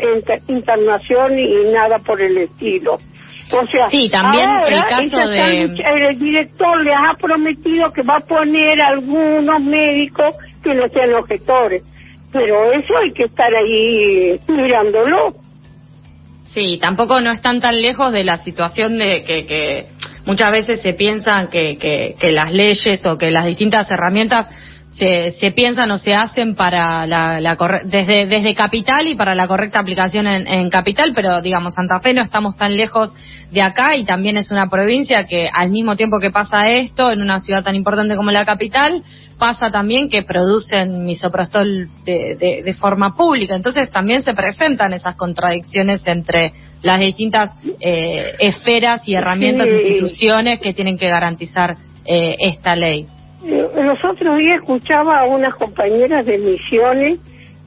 internación 0.49 1.39
y 1.39 1.73
nada 1.73 1.99
por 2.05 2.21
el 2.21 2.37
estilo. 2.37 2.95
O 3.53 3.67
sea, 3.67 3.87
sí, 3.89 4.09
también 4.11 4.49
el 4.69 4.85
caso 4.85 5.29
de... 5.29 5.63
El 5.65 6.19
director 6.19 6.85
les 6.85 6.97
ha 6.97 7.15
prometido 7.15 7.91
que 7.93 8.03
va 8.03 8.19
a 8.19 8.21
poner 8.21 8.79
algunos 8.83 9.61
médicos 9.63 10.37
que 10.63 10.75
no 10.75 10.87
sean 10.89 11.15
objetores, 11.15 11.83
pero 12.31 12.73
eso 12.73 12.97
hay 12.99 13.11
que 13.13 13.25
estar 13.25 13.53
ahí 13.55 14.39
mirándolo. 14.49 15.35
Sí, 16.55 16.79
tampoco 16.81 17.21
no 17.21 17.31
están 17.31 17.61
tan 17.61 17.81
lejos 17.81 18.13
de 18.13 18.25
la 18.25 18.39
situación 18.39 18.99
de 18.99 19.23
que, 19.23 19.47
que 19.47 19.87
muchas 20.27 20.51
veces 20.51 20.81
se 20.81 20.95
piensan 20.95 21.49
que, 21.49 21.79
que, 21.79 22.15
que 22.19 22.33
las 22.33 22.53
leyes 22.53 23.07
o 23.07 23.17
que 23.17 23.31
las 23.31 23.47
distintas 23.47 23.89
herramientas 23.89 24.49
se, 24.93 25.33
se 25.33 25.51
piensan 25.53 25.91
o 25.91 25.99
se 25.99 26.15
hacen 26.15 26.55
para 26.55 27.07
la, 27.07 27.41
la 27.41 27.57
desde, 27.85 28.27
desde 28.27 28.55
capital 28.55 29.07
y 29.09 29.15
para 29.15 29.35
la 29.35 29.47
correcta 29.47 29.79
aplicación 29.79 30.27
en, 30.27 30.47
en, 30.47 30.69
capital, 30.69 31.13
pero 31.15 31.41
digamos, 31.41 31.75
Santa 31.75 32.01
Fe 32.01 32.13
no 32.13 32.23
estamos 32.23 32.57
tan 32.57 32.77
lejos 32.77 33.13
de 33.51 33.63
acá 33.63 33.97
y 33.97 34.05
también 34.05 34.37
es 34.37 34.51
una 34.51 34.69
provincia 34.69 35.25
que 35.25 35.49
al 35.53 35.71
mismo 35.71 35.97
tiempo 35.97 36.21
que 36.21 36.31
pasa 36.31 36.69
esto, 36.69 37.11
en 37.13 37.23
una 37.23 37.41
ciudad 37.41 37.63
tan 37.63 37.75
importante 37.75 38.17
como 38.17 38.31
la 38.31 38.45
capital, 38.45 39.03
pasa 39.39 39.71
también 39.71 40.09
que 40.09 40.23
producen 40.23 41.05
misoprostol 41.05 41.89
de, 42.05 42.37
de, 42.37 42.63
de 42.63 42.75
forma 42.75 43.17
pública. 43.17 43.55
Entonces 43.57 43.91
también 43.91 44.23
se 44.23 44.35
presentan 44.35 44.93
esas 44.93 45.17
contradicciones 45.17 46.07
entre 46.07 46.53
las 46.83 47.01
distintas 47.01 47.53
eh, 47.81 48.35
esferas 48.39 49.03
y 49.07 49.15
herramientas, 49.15 49.69
instituciones 49.71 50.61
que 50.61 50.73
tienen 50.75 50.99
que 50.99 51.09
garantizar 51.09 51.77
eh, 52.05 52.37
esta 52.39 52.77
ley. 52.77 53.07
Los 53.45 54.05
otros 54.05 54.37
días 54.37 54.61
escuchaba 54.61 55.21
a 55.21 55.25
unas 55.25 55.55
compañeras 55.57 56.27
de 56.27 56.39
misiones 56.39 57.21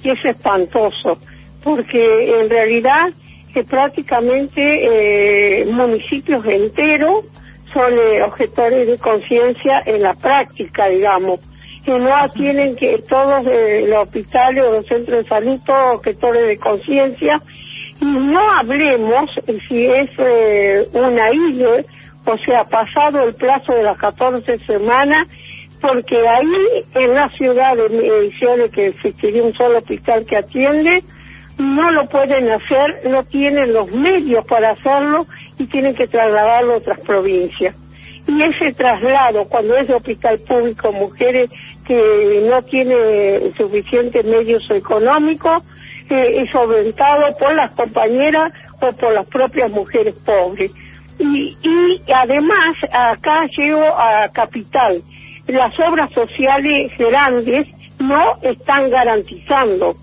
y 0.03 0.09
es 0.09 0.25
espantoso, 0.25 1.17
porque 1.63 2.41
en 2.41 2.49
realidad 2.49 3.09
que 3.53 3.63
prácticamente 3.63 5.61
eh, 5.61 5.65
municipios 5.65 6.45
enteros 6.45 7.25
son 7.73 7.93
eh, 7.93 8.21
objetores 8.23 8.87
de 8.87 8.97
conciencia 8.97 9.81
en 9.85 10.01
la 10.01 10.13
práctica, 10.13 10.87
digamos, 10.87 11.39
que 11.83 11.91
no 11.91 12.29
tienen 12.33 12.75
que 12.75 12.97
todos 13.09 13.45
eh, 13.47 13.85
los 13.87 14.03
hospitales 14.03 14.63
o 14.63 14.71
los 14.71 14.87
centros 14.87 15.23
de 15.23 15.29
salud, 15.29 15.59
todos 15.65 15.97
objetores 15.97 16.47
de 16.47 16.57
conciencia, 16.57 17.41
y 17.99 18.05
no 18.05 18.39
hablemos 18.51 19.29
si 19.67 19.85
es 19.85 20.09
eh, 20.17 20.87
una 20.93 21.31
isla, 21.31 21.83
o 22.25 22.37
sea, 22.37 22.63
pasado 22.63 23.23
el 23.23 23.35
plazo 23.35 23.73
de 23.73 23.83
las 23.83 23.97
14 23.97 24.59
semanas, 24.59 25.27
porque 25.83 26.15
ahí 26.15 26.85
en 26.95 27.13
la 27.13 27.29
ciudad 27.31 27.75
de 27.75 27.89
Misiones, 27.89 28.71
que 28.71 28.87
existiría 28.87 29.43
un 29.43 29.53
solo 29.53 29.79
hospital 29.79 30.25
que 30.25 30.37
atiende, 30.37 31.03
no 31.57 31.91
lo 31.91 32.07
pueden 32.07 32.49
hacer, 32.49 33.01
no 33.09 33.21
tienen 33.23 33.73
los 33.73 33.91
medios 33.91 34.45
para 34.45 34.71
hacerlo 34.71 35.25
y 35.59 35.67
tienen 35.67 35.93
que 35.93 36.07
trasladarlo 36.07 36.75
a 36.75 36.77
otras 36.77 36.99
provincias. 37.01 37.75
Y 38.25 38.41
ese 38.41 38.71
traslado, 38.77 39.43
cuando 39.49 39.75
es 39.75 39.89
de 39.89 39.95
hospital 39.95 40.39
público, 40.47 40.93
mujeres 40.93 41.51
que 41.85 42.47
no 42.49 42.61
tienen 42.61 43.53
suficientes 43.55 44.23
medios 44.23 44.63
económicos, 44.71 45.63
eh, 46.09 46.43
es 46.43 46.49
solventado 46.51 47.37
por 47.37 47.53
las 47.55 47.75
compañeras 47.75 48.53
o 48.79 48.89
por 48.93 49.13
las 49.13 49.27
propias 49.27 49.69
mujeres 49.69 50.15
pobres. 50.25 50.71
Y, 51.19 51.57
y 51.61 52.01
además, 52.09 52.73
acá 52.89 53.45
llego 53.57 53.83
a 53.83 54.29
Capital, 54.33 55.03
las 55.47 55.73
obras 55.79 56.12
sociales 56.13 56.91
grandes 56.97 57.67
no 58.00 58.38
están 58.41 58.89
garantizando. 58.89 59.93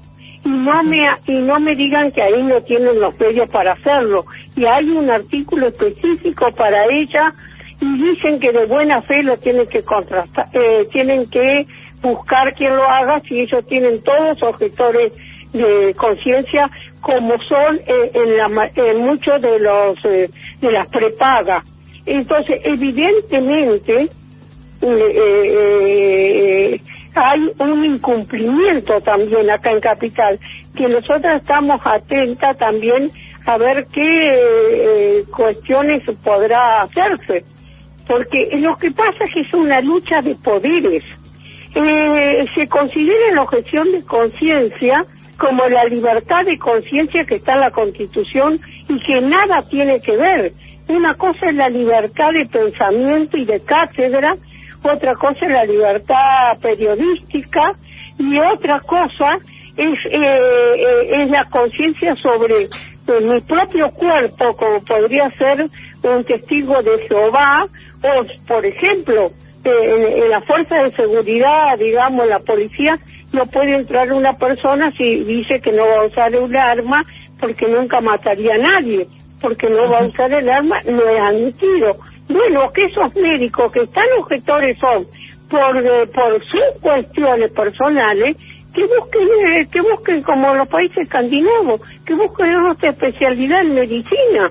Y 0.42 0.48
no 0.48 0.82
me 0.84 1.06
y 1.26 1.38
no 1.38 1.60
me 1.60 1.76
digan 1.76 2.10
que 2.12 2.22
ahí 2.22 2.42
no 2.42 2.62
tienen 2.62 2.98
los 2.98 3.18
medios 3.20 3.50
para 3.50 3.72
hacerlo. 3.72 4.24
Y 4.56 4.64
hay 4.64 4.88
un 4.88 5.10
artículo 5.10 5.68
específico 5.68 6.50
para 6.52 6.86
ella 6.86 7.34
y 7.80 8.02
dicen 8.02 8.40
que 8.40 8.52
de 8.52 8.66
buena 8.66 9.00
fe 9.02 9.22
lo 9.22 9.36
tienen 9.38 9.66
que 9.66 9.82
contrastar 9.82 10.46
eh, 10.52 10.86
tienen 10.92 11.28
que 11.30 11.66
buscar 12.02 12.54
quien 12.54 12.76
lo 12.76 12.84
haga 12.84 13.20
si 13.28 13.40
ellos 13.40 13.66
tienen 13.66 14.02
todos 14.02 14.42
objetores 14.42 15.14
de 15.52 15.94
conciencia 15.96 16.70
como 17.00 17.34
son 17.42 17.76
eh, 17.86 18.10
en, 18.14 18.36
la, 18.36 18.70
en 18.74 18.98
muchos 18.98 19.40
de 19.40 19.58
los 19.60 20.04
eh, 20.04 20.30
de 20.60 20.72
las 20.72 20.88
prepagas. 20.88 21.64
Entonces 22.06 22.60
evidentemente 22.64 24.08
eh, 24.82 26.80
hay 27.14 27.40
un 27.58 27.84
incumplimiento 27.84 28.98
también 29.00 29.50
acá 29.50 29.72
en 29.72 29.80
Capital, 29.80 30.38
que 30.76 30.88
nosotros 30.88 31.40
estamos 31.40 31.80
atentas 31.84 32.56
también 32.58 33.10
a 33.46 33.58
ver 33.58 33.86
qué 33.92 34.02
eh, 34.02 35.24
cuestiones 35.34 36.02
podrá 36.22 36.82
hacerse, 36.82 37.44
porque 38.06 38.48
lo 38.58 38.76
que 38.76 38.90
pasa 38.92 39.24
es 39.26 39.34
que 39.34 39.40
es 39.40 39.54
una 39.54 39.80
lucha 39.80 40.20
de 40.20 40.34
poderes. 40.36 41.04
Eh, 41.74 42.44
se 42.54 42.66
considera 42.66 43.34
la 43.34 43.42
objeción 43.42 43.92
de 43.92 44.04
conciencia 44.04 45.04
como 45.38 45.66
la 45.68 45.84
libertad 45.84 46.42
de 46.44 46.58
conciencia 46.58 47.24
que 47.24 47.36
está 47.36 47.54
en 47.54 47.60
la 47.60 47.70
Constitución 47.70 48.58
y 48.88 48.98
que 49.00 49.20
nada 49.20 49.62
tiene 49.70 50.00
que 50.00 50.16
ver. 50.16 50.52
Una 50.88 51.14
cosa 51.14 51.48
es 51.48 51.54
la 51.54 51.68
libertad 51.68 52.30
de 52.32 52.46
pensamiento 52.46 53.36
y 53.36 53.44
de 53.46 53.60
cátedra, 53.60 54.34
otra 54.82 55.14
cosa 55.14 55.38
es 55.46 55.52
la 55.52 55.64
libertad 55.64 56.58
periodística 56.60 57.72
y 58.18 58.38
otra 58.38 58.78
cosa 58.80 59.38
es, 59.76 60.06
eh, 60.06 60.18
eh, 60.18 61.22
es 61.22 61.30
la 61.30 61.44
conciencia 61.50 62.14
sobre 62.16 62.68
mi 63.22 63.40
propio 63.40 63.88
cuerpo, 63.90 64.56
como 64.56 64.80
podría 64.84 65.30
ser 65.32 65.66
un 66.02 66.24
testigo 66.24 66.80
de 66.82 67.06
Jehová, 67.08 67.64
o 68.02 68.46
por 68.46 68.64
ejemplo, 68.64 69.28
en, 69.64 70.22
en 70.22 70.30
la 70.30 70.40
fuerza 70.42 70.76
de 70.76 70.92
seguridad, 70.92 71.76
digamos, 71.78 72.28
la 72.28 72.38
policía, 72.38 72.98
no 73.32 73.46
puede 73.46 73.76
entrar 73.76 74.12
una 74.12 74.32
persona 74.34 74.90
si 74.92 75.24
dice 75.24 75.60
que 75.60 75.72
no 75.72 75.86
va 75.86 76.02
a 76.02 76.06
usar 76.06 76.34
un 76.36 76.56
arma 76.56 77.02
porque 77.38 77.66
nunca 77.68 78.00
mataría 78.00 78.54
a 78.54 78.58
nadie, 78.58 79.06
porque 79.40 79.68
no 79.68 79.90
va 79.90 80.00
a 80.00 80.06
usar 80.06 80.32
el 80.32 80.48
arma, 80.48 80.78
no 80.86 81.02
es 81.08 81.20
admitido. 81.20 81.92
Bueno, 82.28 82.70
que 82.72 82.84
esos 82.84 83.14
médicos 83.16 83.72
que 83.72 83.82
están 83.82 84.04
objetores 84.20 84.78
son 84.78 85.06
por, 85.50 85.76
eh, 85.76 86.06
por 86.14 86.40
sus 86.44 86.80
cuestiones 86.80 87.50
personales, 87.52 88.36
que 88.72 88.82
busquen, 88.82 89.28
eh, 89.48 89.66
que 89.72 89.80
busquen 89.80 90.22
como 90.22 90.54
los 90.54 90.68
países 90.68 90.98
escandinavos, 90.98 91.80
que 92.06 92.14
busquen 92.14 92.54
otra 92.70 92.90
especialidad 92.90 93.62
en 93.62 93.74
medicina, 93.74 94.50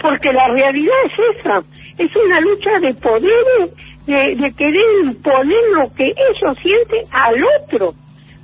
porque 0.00 0.32
la 0.32 0.48
realidad 0.48 0.96
es 1.06 1.38
esa, 1.38 1.60
es 1.98 2.10
una 2.16 2.40
lucha 2.40 2.80
de 2.80 2.94
poderes, 2.94 3.74
de, 4.06 4.34
de 4.34 4.54
querer 4.56 5.04
imponer 5.04 5.62
lo 5.74 5.92
que 5.94 6.06
ellos 6.06 6.58
sienten 6.60 7.04
al 7.12 7.36
otro, 7.62 7.92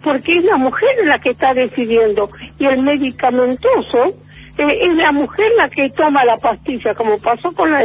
porque 0.05 0.39
es 0.39 0.45
la 0.45 0.57
mujer 0.57 0.91
la 1.05 1.19
que 1.19 1.31
está 1.31 1.53
decidiendo, 1.53 2.29
y 2.61 2.67
el 2.67 2.83
medicamentoso 2.83 4.15
eh, 4.59 4.79
es 4.81 4.97
la 4.97 5.13
mujer 5.13 5.47
la 5.57 5.69
que 5.69 5.91
toma 5.91 6.25
la 6.25 6.37
pastilla, 6.37 6.95
como 6.95 7.19
pasó 7.19 7.51
con 7.53 7.71
la 7.71 7.85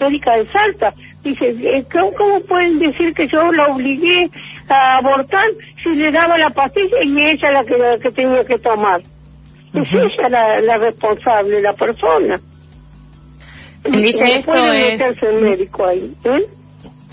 médica 0.00 0.36
de 0.36 0.46
Salta. 0.52 0.92
Dice, 1.22 1.46
eh, 1.46 1.84
¿cómo, 1.92 2.40
pueden 2.48 2.78
decir 2.78 3.12
que 3.14 3.28
yo 3.28 3.52
la 3.52 3.66
obligué 3.68 4.28
a 4.68 4.98
abortar 4.98 5.46
si 5.82 5.90
le 5.90 6.10
daba 6.10 6.36
la 6.38 6.50
pastilla 6.50 6.96
y 7.04 7.26
ella 7.26 7.50
la 7.52 7.64
que, 7.64 7.76
la 7.76 7.98
que 7.98 8.10
tenía 8.10 8.44
que 8.44 8.58
tomar? 8.58 9.00
Es 9.00 9.88
ella 9.92 10.28
la, 10.28 10.60
la 10.60 10.78
responsable, 10.78 11.62
la 11.62 11.72
persona. 11.74 12.40
Dice 13.84 14.36
esto 14.36 14.52
puede 14.52 14.92
meterse 14.92 15.26
el 15.26 15.40
médico 15.40 15.86
ahí. 15.86 16.14
¿eh? 16.24 16.46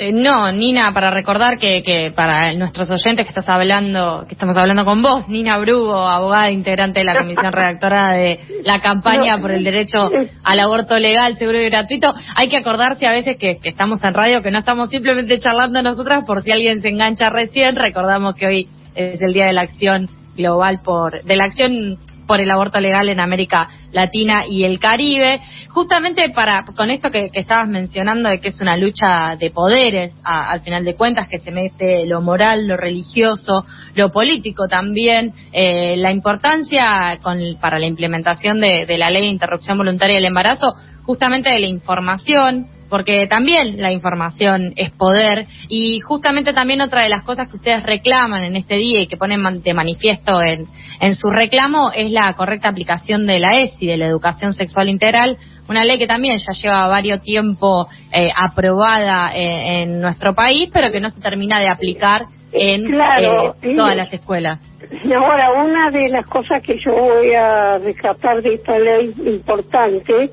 Eh, 0.01 0.13
no, 0.13 0.49
Nina, 0.53 0.93
para 0.93 1.11
recordar 1.11 1.57
que, 1.57 1.83
que 1.83 2.11
para 2.15 2.53
nuestros 2.53 2.89
oyentes 2.89 3.25
que 3.25 3.29
estás 3.31 3.49
hablando, 3.49 4.23
que 4.25 4.33
estamos 4.33 4.55
hablando 4.55 4.85
con 4.85 5.01
vos, 5.01 5.27
Nina 5.27 5.57
Brugo, 5.57 6.07
abogada 6.07 6.49
integrante 6.51 7.01
de 7.01 7.05
la 7.05 7.17
comisión 7.17 7.51
redactora 7.51 8.13
de 8.13 8.39
la 8.63 8.79
campaña 8.79 9.39
por 9.41 9.51
el 9.51 9.61
derecho 9.61 10.09
al 10.41 10.59
aborto 10.61 10.97
legal, 10.97 11.35
seguro 11.35 11.59
y 11.59 11.65
gratuito. 11.65 12.13
Hay 12.35 12.47
que 12.47 12.55
acordarse 12.55 13.05
a 13.07 13.11
veces 13.11 13.35
que, 13.35 13.59
que 13.59 13.67
estamos 13.67 14.01
en 14.01 14.13
radio, 14.13 14.41
que 14.41 14.51
no 14.51 14.59
estamos 14.59 14.89
simplemente 14.89 15.37
charlando 15.37 15.83
nosotras, 15.83 16.23
por 16.25 16.43
si 16.43 16.51
alguien 16.53 16.81
se 16.81 16.87
engancha 16.87 17.29
recién, 17.29 17.75
recordamos 17.75 18.35
que 18.35 18.47
hoy 18.47 18.69
es 18.95 19.19
el 19.19 19.33
día 19.33 19.47
de 19.47 19.53
la 19.53 19.61
acción 19.61 20.07
global 20.37 20.79
por, 20.81 21.23
de 21.25 21.35
la 21.35 21.43
acción 21.43 21.99
por 22.25 22.39
el 22.39 22.51
aborto 22.51 22.79
legal 22.79 23.09
en 23.09 23.19
América 23.19 23.67
Latina 23.91 24.45
y 24.47 24.63
el 24.63 24.79
Caribe. 24.79 25.41
Justamente 25.69 26.29
para 26.29 26.65
con 26.65 26.89
esto 26.89 27.09
que, 27.09 27.29
estabas 27.33 27.67
mencionando 27.67 28.29
de 28.29 28.39
que 28.39 28.49
es 28.49 28.61
una 28.61 28.77
lucha 28.77 29.35
de 29.37 29.51
poderes, 29.51 30.13
al 30.23 30.61
final 30.61 30.83
de 30.85 30.95
cuentas, 30.95 31.27
que 31.27 31.39
se 31.39 31.51
mete 31.51 32.05
lo 32.05 32.21
moral, 32.21 32.67
lo 32.67 32.77
religioso, 32.77 33.65
lo 33.95 34.11
político 34.11 34.67
también, 34.67 35.33
eh, 35.51 35.95
la 35.97 36.11
importancia 36.11 37.19
con, 37.21 37.39
para 37.59 37.79
la 37.79 37.85
implementación 37.85 38.59
de, 38.59 38.85
la 38.97 39.09
ley 39.09 39.23
de 39.23 39.27
interrupción 39.29 39.77
voluntaria 39.77 40.15
del 40.15 40.25
embarazo, 40.25 40.75
justamente 41.03 41.49
de 41.49 41.59
la 41.59 41.67
información, 41.67 42.67
porque 42.89 43.27
también 43.27 43.79
la 43.79 43.91
información 43.91 44.73
es 44.75 44.91
poder 44.91 45.45
y 45.67 45.99
justamente 45.99 46.53
también 46.53 46.81
otra 46.81 47.03
de 47.03 47.09
las 47.09 47.23
cosas 47.23 47.47
que 47.47 47.57
ustedes 47.57 47.83
reclaman 47.83 48.43
en 48.43 48.55
este 48.55 48.75
día 48.75 49.01
y 49.01 49.07
que 49.07 49.15
ponen 49.15 49.61
de 49.61 49.73
manifiesto 49.73 50.41
en, 50.41 50.65
en 50.99 51.15
su 51.15 51.29
reclamo 51.29 51.91
es 51.91 52.11
la 52.11 52.33
correcta 52.33 52.69
aplicación 52.69 53.25
de 53.25 53.39
la 53.39 53.59
ESI, 53.59 53.78
de 53.87 53.97
la 53.97 54.05
educación 54.05 54.53
sexual 54.53 54.89
integral, 54.89 55.37
una 55.69 55.83
ley 55.83 55.97
que 55.97 56.07
también 56.07 56.37
ya 56.37 56.53
lleva 56.61 56.87
varios 56.87 57.21
tiempo 57.21 57.87
eh, 58.11 58.29
aprobada 58.35 59.29
eh, 59.35 59.83
en 59.83 60.01
nuestro 60.01 60.33
país, 60.33 60.69
pero 60.73 60.91
que 60.91 60.99
no 60.99 61.09
se 61.09 61.21
termina 61.21 61.59
de 61.59 61.69
aplicar 61.69 62.23
en 62.51 62.93
eh, 62.93 63.75
todas 63.75 63.95
las 63.95 64.11
escuelas. 64.11 64.61
Y 65.03 65.13
ahora, 65.13 65.51
una 65.51 65.91
de 65.91 66.09
las 66.09 66.25
cosas 66.27 66.61
que 66.63 66.75
yo 66.83 66.91
voy 66.91 67.33
a 67.35 67.77
rescatar 67.77 68.41
de 68.41 68.55
esta 68.55 68.77
ley 68.79 69.13
importante 69.25 70.31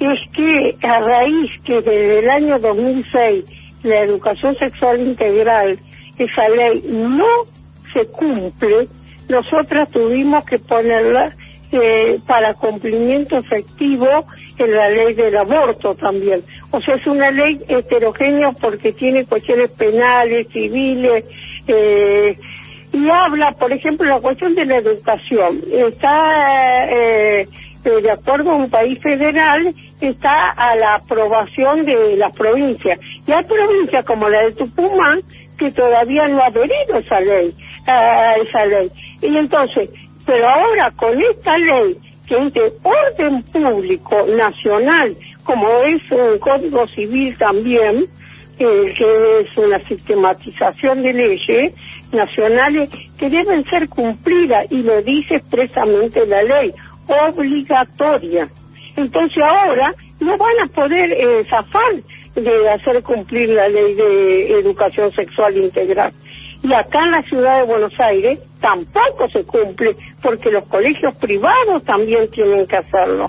es 0.00 0.30
que 0.32 0.86
a 0.86 0.98
raíz 0.98 1.50
que 1.64 1.74
desde 1.74 2.18
el 2.18 2.28
año 2.28 2.58
2006 2.58 3.44
la 3.84 4.00
educación 4.00 4.56
sexual 4.56 5.00
integral, 5.00 5.78
esa 6.18 6.48
ley 6.48 6.82
no 6.88 7.44
se 7.92 8.06
cumple, 8.06 8.88
nosotras 9.28 9.90
tuvimos 9.90 10.44
que 10.46 10.58
ponerla 10.58 11.34
eh, 11.74 12.20
para 12.26 12.54
cumplimiento 12.54 13.38
efectivo 13.38 14.06
en 14.58 14.72
la 14.72 14.88
ley 14.88 15.14
del 15.14 15.36
aborto 15.36 15.94
también. 15.94 16.40
O 16.70 16.80
sea, 16.80 16.94
es 16.94 17.06
una 17.06 17.30
ley 17.30 17.58
heterogénea 17.68 18.50
porque 18.60 18.92
tiene 18.92 19.26
cuestiones 19.26 19.72
penales, 19.72 20.46
civiles, 20.52 21.26
eh, 21.66 22.38
y 22.92 23.10
habla, 23.10 23.52
por 23.58 23.72
ejemplo, 23.72 24.06
la 24.06 24.20
cuestión 24.20 24.54
de 24.54 24.66
la 24.66 24.76
educación. 24.76 25.62
Está 25.72 26.86
eh, 26.88 27.44
de 27.84 28.10
acuerdo 28.10 28.52
a 28.52 28.56
un 28.56 28.70
país 28.70 28.98
federal, 29.02 29.74
está 30.00 30.50
a 30.50 30.76
la 30.76 30.94
aprobación 30.96 31.82
de 31.82 32.16
las 32.16 32.32
provincias. 32.36 32.98
Y 33.26 33.32
hay 33.32 33.44
provincias 33.44 34.04
como 34.06 34.28
la 34.28 34.42
de 34.42 34.52
Tucumán 34.52 35.20
que 35.58 35.70
todavía 35.72 36.28
no 36.28 36.40
ha 36.40 36.46
adherido 36.46 36.98
esa 36.98 37.20
ley, 37.20 37.52
a 37.86 38.34
esa 38.36 38.64
ley. 38.66 38.88
Y 39.22 39.36
entonces, 39.36 39.90
pero 40.26 40.48
ahora 40.48 40.90
con 40.96 41.20
esta 41.20 41.56
ley 41.58 41.98
que 42.26 42.36
es 42.36 42.54
de 42.54 42.72
orden 42.82 43.42
público 43.44 44.26
nacional, 44.26 45.14
como 45.44 45.68
es 45.82 46.10
un 46.10 46.38
código 46.38 46.86
civil 46.88 47.36
también, 47.36 48.06
eh, 48.58 48.94
que 48.96 49.40
es 49.40 49.56
una 49.58 49.78
sistematización 49.88 51.02
de 51.02 51.12
leyes 51.12 51.74
nacionales 52.12 52.88
que 53.18 53.28
deben 53.28 53.64
ser 53.64 53.88
cumplidas 53.88 54.70
y 54.70 54.82
lo 54.82 55.02
dice 55.02 55.36
expresamente 55.36 56.24
la 56.26 56.42
ley 56.42 56.70
obligatoria. 57.06 58.48
Entonces 58.96 59.42
ahora 59.42 59.92
no 60.20 60.38
van 60.38 60.60
a 60.62 60.66
poder 60.72 61.12
eh, 61.12 61.44
zafar 61.50 61.94
de 62.36 62.70
hacer 62.70 63.02
cumplir 63.02 63.48
la 63.50 63.68
ley 63.68 63.94
de 63.94 64.58
educación 64.60 65.10
sexual 65.10 65.56
integral. 65.56 66.12
Y 66.62 66.72
acá 66.72 67.04
en 67.04 67.10
la 67.10 67.22
ciudad 67.24 67.58
de 67.58 67.66
Buenos 67.66 68.00
Aires 68.00 68.40
tampoco 68.64 69.28
se 69.30 69.44
cumple 69.44 69.94
porque 70.22 70.50
los 70.50 70.66
colegios 70.68 71.14
privados 71.16 71.84
también 71.84 72.30
tienen 72.30 72.66
que 72.66 72.78
hacerlo. 72.78 73.26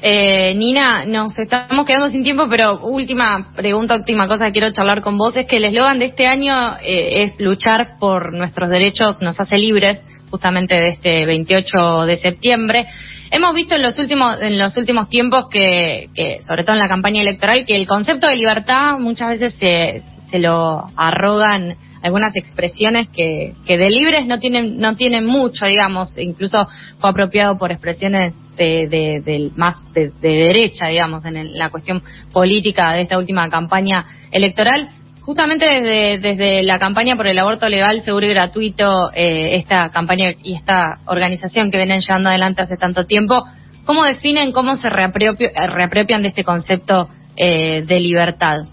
Eh, 0.00 0.54
Nina, 0.54 1.04
nos 1.06 1.36
estamos 1.38 1.84
quedando 1.84 2.08
sin 2.08 2.22
tiempo, 2.22 2.46
pero 2.48 2.80
última 2.80 3.52
pregunta, 3.54 3.96
última 3.96 4.28
cosa 4.28 4.46
que 4.46 4.52
quiero 4.52 4.72
charlar 4.72 5.00
con 5.00 5.16
vos 5.16 5.36
es 5.36 5.46
que 5.46 5.56
el 5.56 5.64
eslogan 5.64 5.98
de 5.98 6.06
este 6.06 6.26
año 6.26 6.76
eh, 6.82 7.22
es 7.22 7.40
luchar 7.40 7.98
por 7.98 8.32
nuestros 8.32 8.68
derechos, 8.68 9.16
nos 9.20 9.38
hace 9.40 9.56
libres, 9.56 10.00
justamente 10.30 10.76
de 10.76 10.88
este 10.88 11.26
28 11.26 12.02
de 12.06 12.16
septiembre. 12.16 12.86
Hemos 13.30 13.54
visto 13.54 13.74
en 13.74 13.82
los 13.82 13.98
últimos 13.98 14.40
en 14.40 14.58
los 14.58 14.76
últimos 14.76 15.08
tiempos 15.08 15.48
que, 15.48 16.10
que, 16.14 16.38
sobre 16.46 16.64
todo 16.64 16.74
en 16.74 16.82
la 16.82 16.88
campaña 16.88 17.22
electoral, 17.22 17.64
que 17.64 17.74
el 17.74 17.86
concepto 17.86 18.28
de 18.28 18.36
libertad 18.36 18.98
muchas 18.98 19.38
veces 19.38 19.54
se, 19.54 20.02
se 20.30 20.38
lo 20.38 20.84
arrogan 20.96 21.76
algunas 22.02 22.34
expresiones 22.36 23.08
que, 23.08 23.54
que 23.66 23.78
de 23.78 23.88
libres 23.90 24.26
no 24.26 24.38
tienen 24.38 24.78
no 24.78 24.96
tienen 24.96 25.24
mucho, 25.24 25.66
digamos, 25.66 26.16
incluso 26.18 26.66
fue 26.98 27.10
apropiado 27.10 27.56
por 27.56 27.72
expresiones 27.72 28.34
de, 28.56 29.22
de, 29.24 29.50
más 29.56 29.76
de, 29.92 30.10
derecha, 30.20 30.88
digamos, 30.88 31.24
en 31.24 31.58
la 31.58 31.70
cuestión 31.70 32.02
política 32.32 32.92
de 32.92 33.02
esta 33.02 33.18
última 33.18 33.48
campaña 33.48 34.04
electoral. 34.30 34.90
Justamente 35.22 35.66
desde, 35.66 36.18
desde 36.18 36.62
la 36.64 36.80
campaña 36.80 37.14
por 37.14 37.28
el 37.28 37.38
aborto 37.38 37.68
legal, 37.68 38.02
seguro 38.02 38.26
y 38.26 38.30
gratuito, 38.30 39.12
eh, 39.14 39.54
esta 39.54 39.88
campaña 39.90 40.32
y 40.42 40.54
esta 40.54 40.98
organización 41.06 41.70
que 41.70 41.76
vienen 41.76 42.00
llevando 42.00 42.28
adelante 42.28 42.62
hace 42.62 42.76
tanto 42.76 43.06
tiempo, 43.06 43.44
¿cómo 43.84 44.04
definen, 44.04 44.50
cómo 44.50 44.76
se 44.76 44.88
reapropian 44.90 46.22
de 46.22 46.28
este 46.28 46.42
concepto 46.42 47.08
eh, 47.36 47.82
de 47.86 48.00
libertad? 48.00 48.71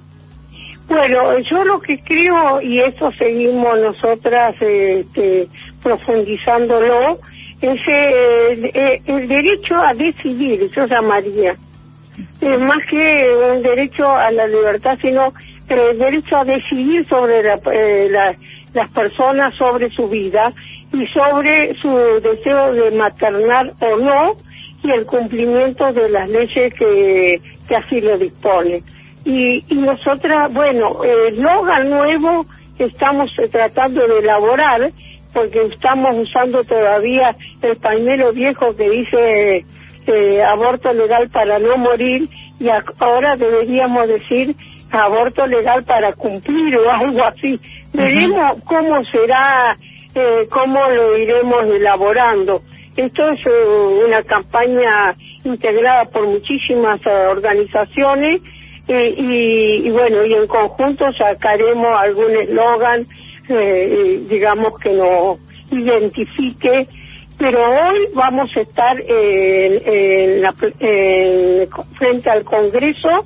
Bueno, 0.90 1.38
yo 1.40 1.64
lo 1.64 1.80
que 1.82 2.00
creo, 2.00 2.62
y 2.62 2.80
esto 2.80 3.12
seguimos 3.12 3.80
nosotras 3.80 4.56
este, 4.60 5.48
profundizándolo, 5.84 7.20
es 7.62 7.80
el, 7.88 8.72
el 9.06 9.28
derecho 9.28 9.76
a 9.76 9.94
decidir, 9.94 10.68
yo 10.72 10.88
llamaría. 10.88 11.54
Es 12.42 12.60
más 12.60 12.80
que 12.90 13.36
un 13.54 13.62
derecho 13.62 14.10
a 14.10 14.32
la 14.32 14.48
libertad, 14.48 14.98
sino 15.00 15.32
el 15.70 16.00
derecho 16.00 16.38
a 16.38 16.44
decidir 16.44 17.06
sobre 17.06 17.44
la, 17.44 17.60
eh, 17.72 18.10
las 18.74 18.92
personas, 18.92 19.54
sobre 19.56 19.90
su 19.92 20.08
vida 20.08 20.52
y 20.92 21.06
sobre 21.08 21.76
su 21.76 21.90
deseo 22.22 22.74
de 22.74 22.92
maternar 22.98 23.74
o 23.82 23.98
no 23.98 24.34
y 24.84 24.92
el 24.92 25.06
cumplimiento 25.06 25.92
de 25.94 26.10
las 26.10 26.30
leyes 26.30 26.74
que, 26.74 27.42
que 27.68 27.76
así 27.76 28.00
lo 28.02 28.18
disponen. 28.18 28.84
Y, 29.26 29.64
y 29.68 29.76
nosotras, 29.76 30.54
bueno, 30.54 31.04
el 31.04 31.34
eslogan 31.36 31.90
nuevo 31.90 32.46
que 32.78 32.86
estamos 32.86 33.32
eh, 33.40 33.48
tratando 33.50 34.08
de 34.08 34.20
elaborar, 34.20 34.92
porque 35.34 35.62
estamos 35.64 36.16
usando 36.18 36.64
todavía 36.64 37.36
el 37.62 37.76
pañuelo 37.78 38.34
viejo 38.34 38.76
que 38.76 38.90
dice 38.90 39.66
eh, 40.08 40.44
aborto 40.44 40.92
legal 40.94 41.30
para 41.30 41.60
no 41.60 41.78
morir 41.78 42.28
y 42.60 42.68
ahora 43.00 43.36
deberíamos 43.38 44.08
decir 44.08 44.56
aborto 44.92 45.46
legal 45.46 45.84
para 45.84 46.14
cumplir 46.14 46.78
o 46.78 46.90
algo 46.90 47.24
así. 47.26 47.60
Veremos 47.94 48.62
cómo 48.66 49.04
será, 49.06 49.78
eh, 50.16 50.48
cómo 50.50 50.80
lo 50.90 51.18
iremos 51.18 51.70
elaborando. 51.70 52.62
Esto 52.98 53.30
es 53.30 53.40
eh, 53.46 54.06
una 54.06 54.24
campaña 54.24 55.16
integrada 55.44 56.06
por 56.06 56.28
muchísimas 56.28 57.00
eh, 57.06 57.10
organizaciones 57.30 58.42
y, 58.90 59.88
y, 59.88 59.92
bueno, 59.92 60.26
y 60.26 60.34
en 60.34 60.48
conjunto 60.48 61.06
sacaremos 61.14 61.88
algún 62.00 62.36
eslogan, 62.38 63.06
digamos, 64.28 64.80
que 64.80 64.94
nos 64.94 65.38
identifique 65.72 66.88
pero 67.40 67.58
hoy 67.58 68.10
vamos 68.14 68.52
a 68.56 68.60
estar 68.60 69.00
en, 69.00 70.42
la, 70.42 70.54
frente 71.98 72.30
al 72.30 72.44
Congreso 72.44 73.26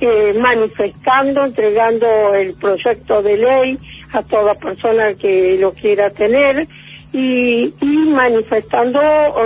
eh, 0.00 0.32
manifestando, 0.32 1.44
entregando 1.44 2.34
el 2.34 2.54
proyecto 2.54 3.20
de 3.20 3.36
ley 3.36 3.78
a 4.14 4.22
toda 4.22 4.54
persona 4.54 5.12
que 5.14 5.58
lo 5.58 5.72
quiera 5.72 6.08
tener 6.08 6.66
y, 7.12 7.66
y 7.82 7.96
manifestando 8.08 8.98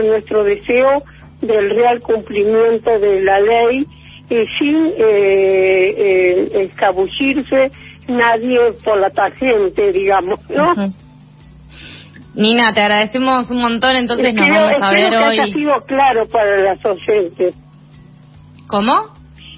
nuestro 0.05 0.44
deseo 0.44 1.03
del 1.40 1.70
real 1.70 1.98
cumplimiento 2.00 2.96
de 3.00 3.20
la 3.20 3.40
ley 3.40 3.81
eh, 3.81 3.88
sin 4.28 4.87
eh, 4.87 5.94
eh, 5.96 6.48
escabullirse 6.70 7.70
nadie 8.08 8.58
por 8.84 8.98
la 8.98 9.10
tangente, 9.10 9.92
digamos, 9.92 10.40
¿no? 10.50 10.74
Nina, 12.34 12.74
te 12.74 12.80
agradecemos 12.80 13.48
un 13.50 13.58
montón, 13.58 13.96
entonces 13.96 14.34
nos 14.34 14.48
vamos 14.48 14.74
a 14.80 14.90
ver 14.90 15.14
hoy. 15.14 15.37
que 15.37 15.42
haya 15.42 15.52
sido 15.52 15.72
claro 15.87 16.26
para 16.28 16.62
las 16.62 16.84
oyentes. 16.84 17.54
¿Cómo? 18.66 19.14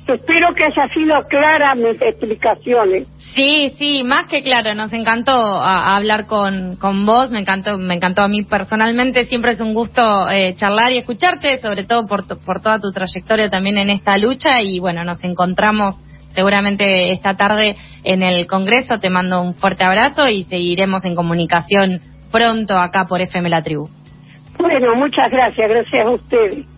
Espero 0.06 0.54
que 0.54 0.64
haya 0.64 0.88
sido 0.94 1.14
clara 1.28 1.74
mis 1.74 2.00
explicaciones. 2.00 3.08
Sí, 3.34 3.72
sí, 3.76 4.04
más 4.04 4.28
que 4.28 4.42
claro, 4.42 4.74
nos 4.74 4.92
encantó 4.92 5.32
hablar 5.32 6.26
con, 6.26 6.76
con 6.76 7.04
vos, 7.04 7.30
me 7.30 7.40
encantó, 7.40 7.76
me 7.76 7.94
encantó 7.94 8.22
a 8.22 8.28
mí 8.28 8.44
personalmente, 8.44 9.26
siempre 9.26 9.52
es 9.52 9.60
un 9.60 9.74
gusto 9.74 10.28
eh, 10.30 10.54
charlar 10.54 10.92
y 10.92 10.98
escucharte, 10.98 11.58
sobre 11.58 11.84
todo 11.84 12.06
por, 12.06 12.24
por 12.44 12.60
toda 12.60 12.78
tu 12.78 12.92
trayectoria 12.92 13.50
también 13.50 13.78
en 13.78 13.90
esta 13.90 14.16
lucha 14.16 14.62
y 14.62 14.78
bueno, 14.78 15.02
nos 15.02 15.24
encontramos 15.24 15.96
seguramente 16.30 17.10
esta 17.10 17.36
tarde 17.36 17.74
en 18.04 18.22
el 18.22 18.46
Congreso, 18.46 18.98
te 19.00 19.10
mando 19.10 19.42
un 19.42 19.54
fuerte 19.54 19.82
abrazo 19.82 20.28
y 20.28 20.44
seguiremos 20.44 21.04
en 21.04 21.16
comunicación 21.16 22.00
pronto 22.30 22.78
acá 22.78 23.06
por 23.08 23.20
FM 23.20 23.48
La 23.48 23.62
Tribu. 23.62 23.88
Bueno, 24.58 24.94
muchas 24.94 25.30
gracias, 25.32 25.68
gracias 25.68 26.06
a 26.06 26.10
ustedes. 26.10 26.75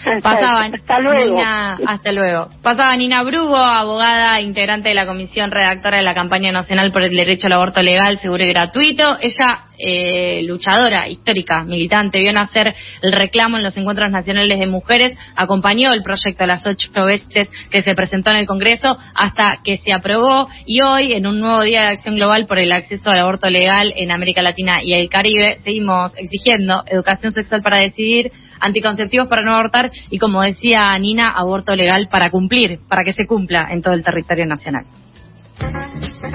Pasaba, 0.22 0.64
hasta 0.64 0.98
luego. 1.00 1.36
Nina, 1.36 1.78
hasta 1.86 2.12
luego. 2.12 2.48
Pasaba 2.62 2.96
Nina 2.96 3.22
Brugo, 3.22 3.56
abogada, 3.56 4.40
integrante 4.40 4.88
de 4.88 4.94
la 4.94 5.06
comisión 5.06 5.50
redactora 5.50 5.98
de 5.98 6.02
la 6.02 6.14
campaña 6.14 6.52
nacional 6.52 6.92
por 6.92 7.02
el 7.02 7.14
derecho 7.14 7.46
al 7.46 7.54
aborto 7.54 7.82
legal, 7.82 8.18
seguro 8.18 8.44
y 8.44 8.48
gratuito. 8.48 9.16
Ella, 9.20 9.64
eh, 9.78 10.42
luchadora, 10.44 11.08
histórica, 11.08 11.64
militante, 11.64 12.20
vio 12.20 12.32
nacer 12.32 12.74
el 13.02 13.12
reclamo 13.12 13.56
en 13.56 13.62
los 13.62 13.76
encuentros 13.76 14.10
nacionales 14.10 14.58
de 14.58 14.66
mujeres, 14.66 15.18
acompañó 15.36 15.92
el 15.92 16.02
proyecto 16.02 16.46
las 16.46 16.64
ocho 16.66 16.90
veces 17.04 17.48
que 17.70 17.82
se 17.82 17.94
presentó 17.94 18.30
en 18.30 18.36
el 18.36 18.46
Congreso 18.46 18.96
hasta 19.14 19.58
que 19.64 19.76
se 19.78 19.92
aprobó 19.92 20.48
y 20.66 20.80
hoy, 20.80 21.12
en 21.12 21.26
un 21.26 21.40
nuevo 21.40 21.62
día 21.62 21.82
de 21.82 21.88
acción 21.88 22.16
global 22.16 22.46
por 22.46 22.58
el 22.58 22.72
acceso 22.72 23.10
al 23.10 23.20
aborto 23.20 23.48
legal 23.48 23.92
en 23.96 24.10
América 24.10 24.42
Latina 24.42 24.82
y 24.82 24.94
el 24.94 25.08
Caribe, 25.08 25.58
seguimos 25.62 26.16
exigiendo 26.16 26.82
educación 26.86 27.32
sexual 27.32 27.62
para 27.62 27.78
decidir 27.78 28.30
anticonceptivos 28.60 29.28
para 29.28 29.42
no 29.42 29.54
abortar 29.54 29.90
y, 30.10 30.18
como 30.18 30.42
decía 30.42 30.96
Nina, 30.98 31.28
aborto 31.28 31.74
legal 31.74 32.08
para 32.10 32.30
cumplir, 32.30 32.80
para 32.88 33.02
que 33.04 33.12
se 33.12 33.26
cumpla 33.26 33.68
en 33.70 33.82
todo 33.82 33.94
el 33.94 34.02
territorio 34.02 34.46
nacional. 34.46 34.84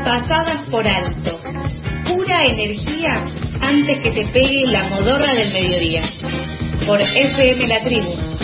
Pasadas 0.04 0.70
por 0.70 0.88
alto. 0.88 1.40
Pura 2.06 2.46
energía 2.46 3.14
antes 3.62 4.02
que 4.02 4.12
te 4.12 4.26
pegue 4.32 4.68
la 4.68 4.90
modorra 4.90 5.34
del 5.34 5.52
mediodía. 5.52 6.04
Por 6.86 7.02
FM 7.02 7.68
La 7.68 7.84
Tribu 7.84 8.36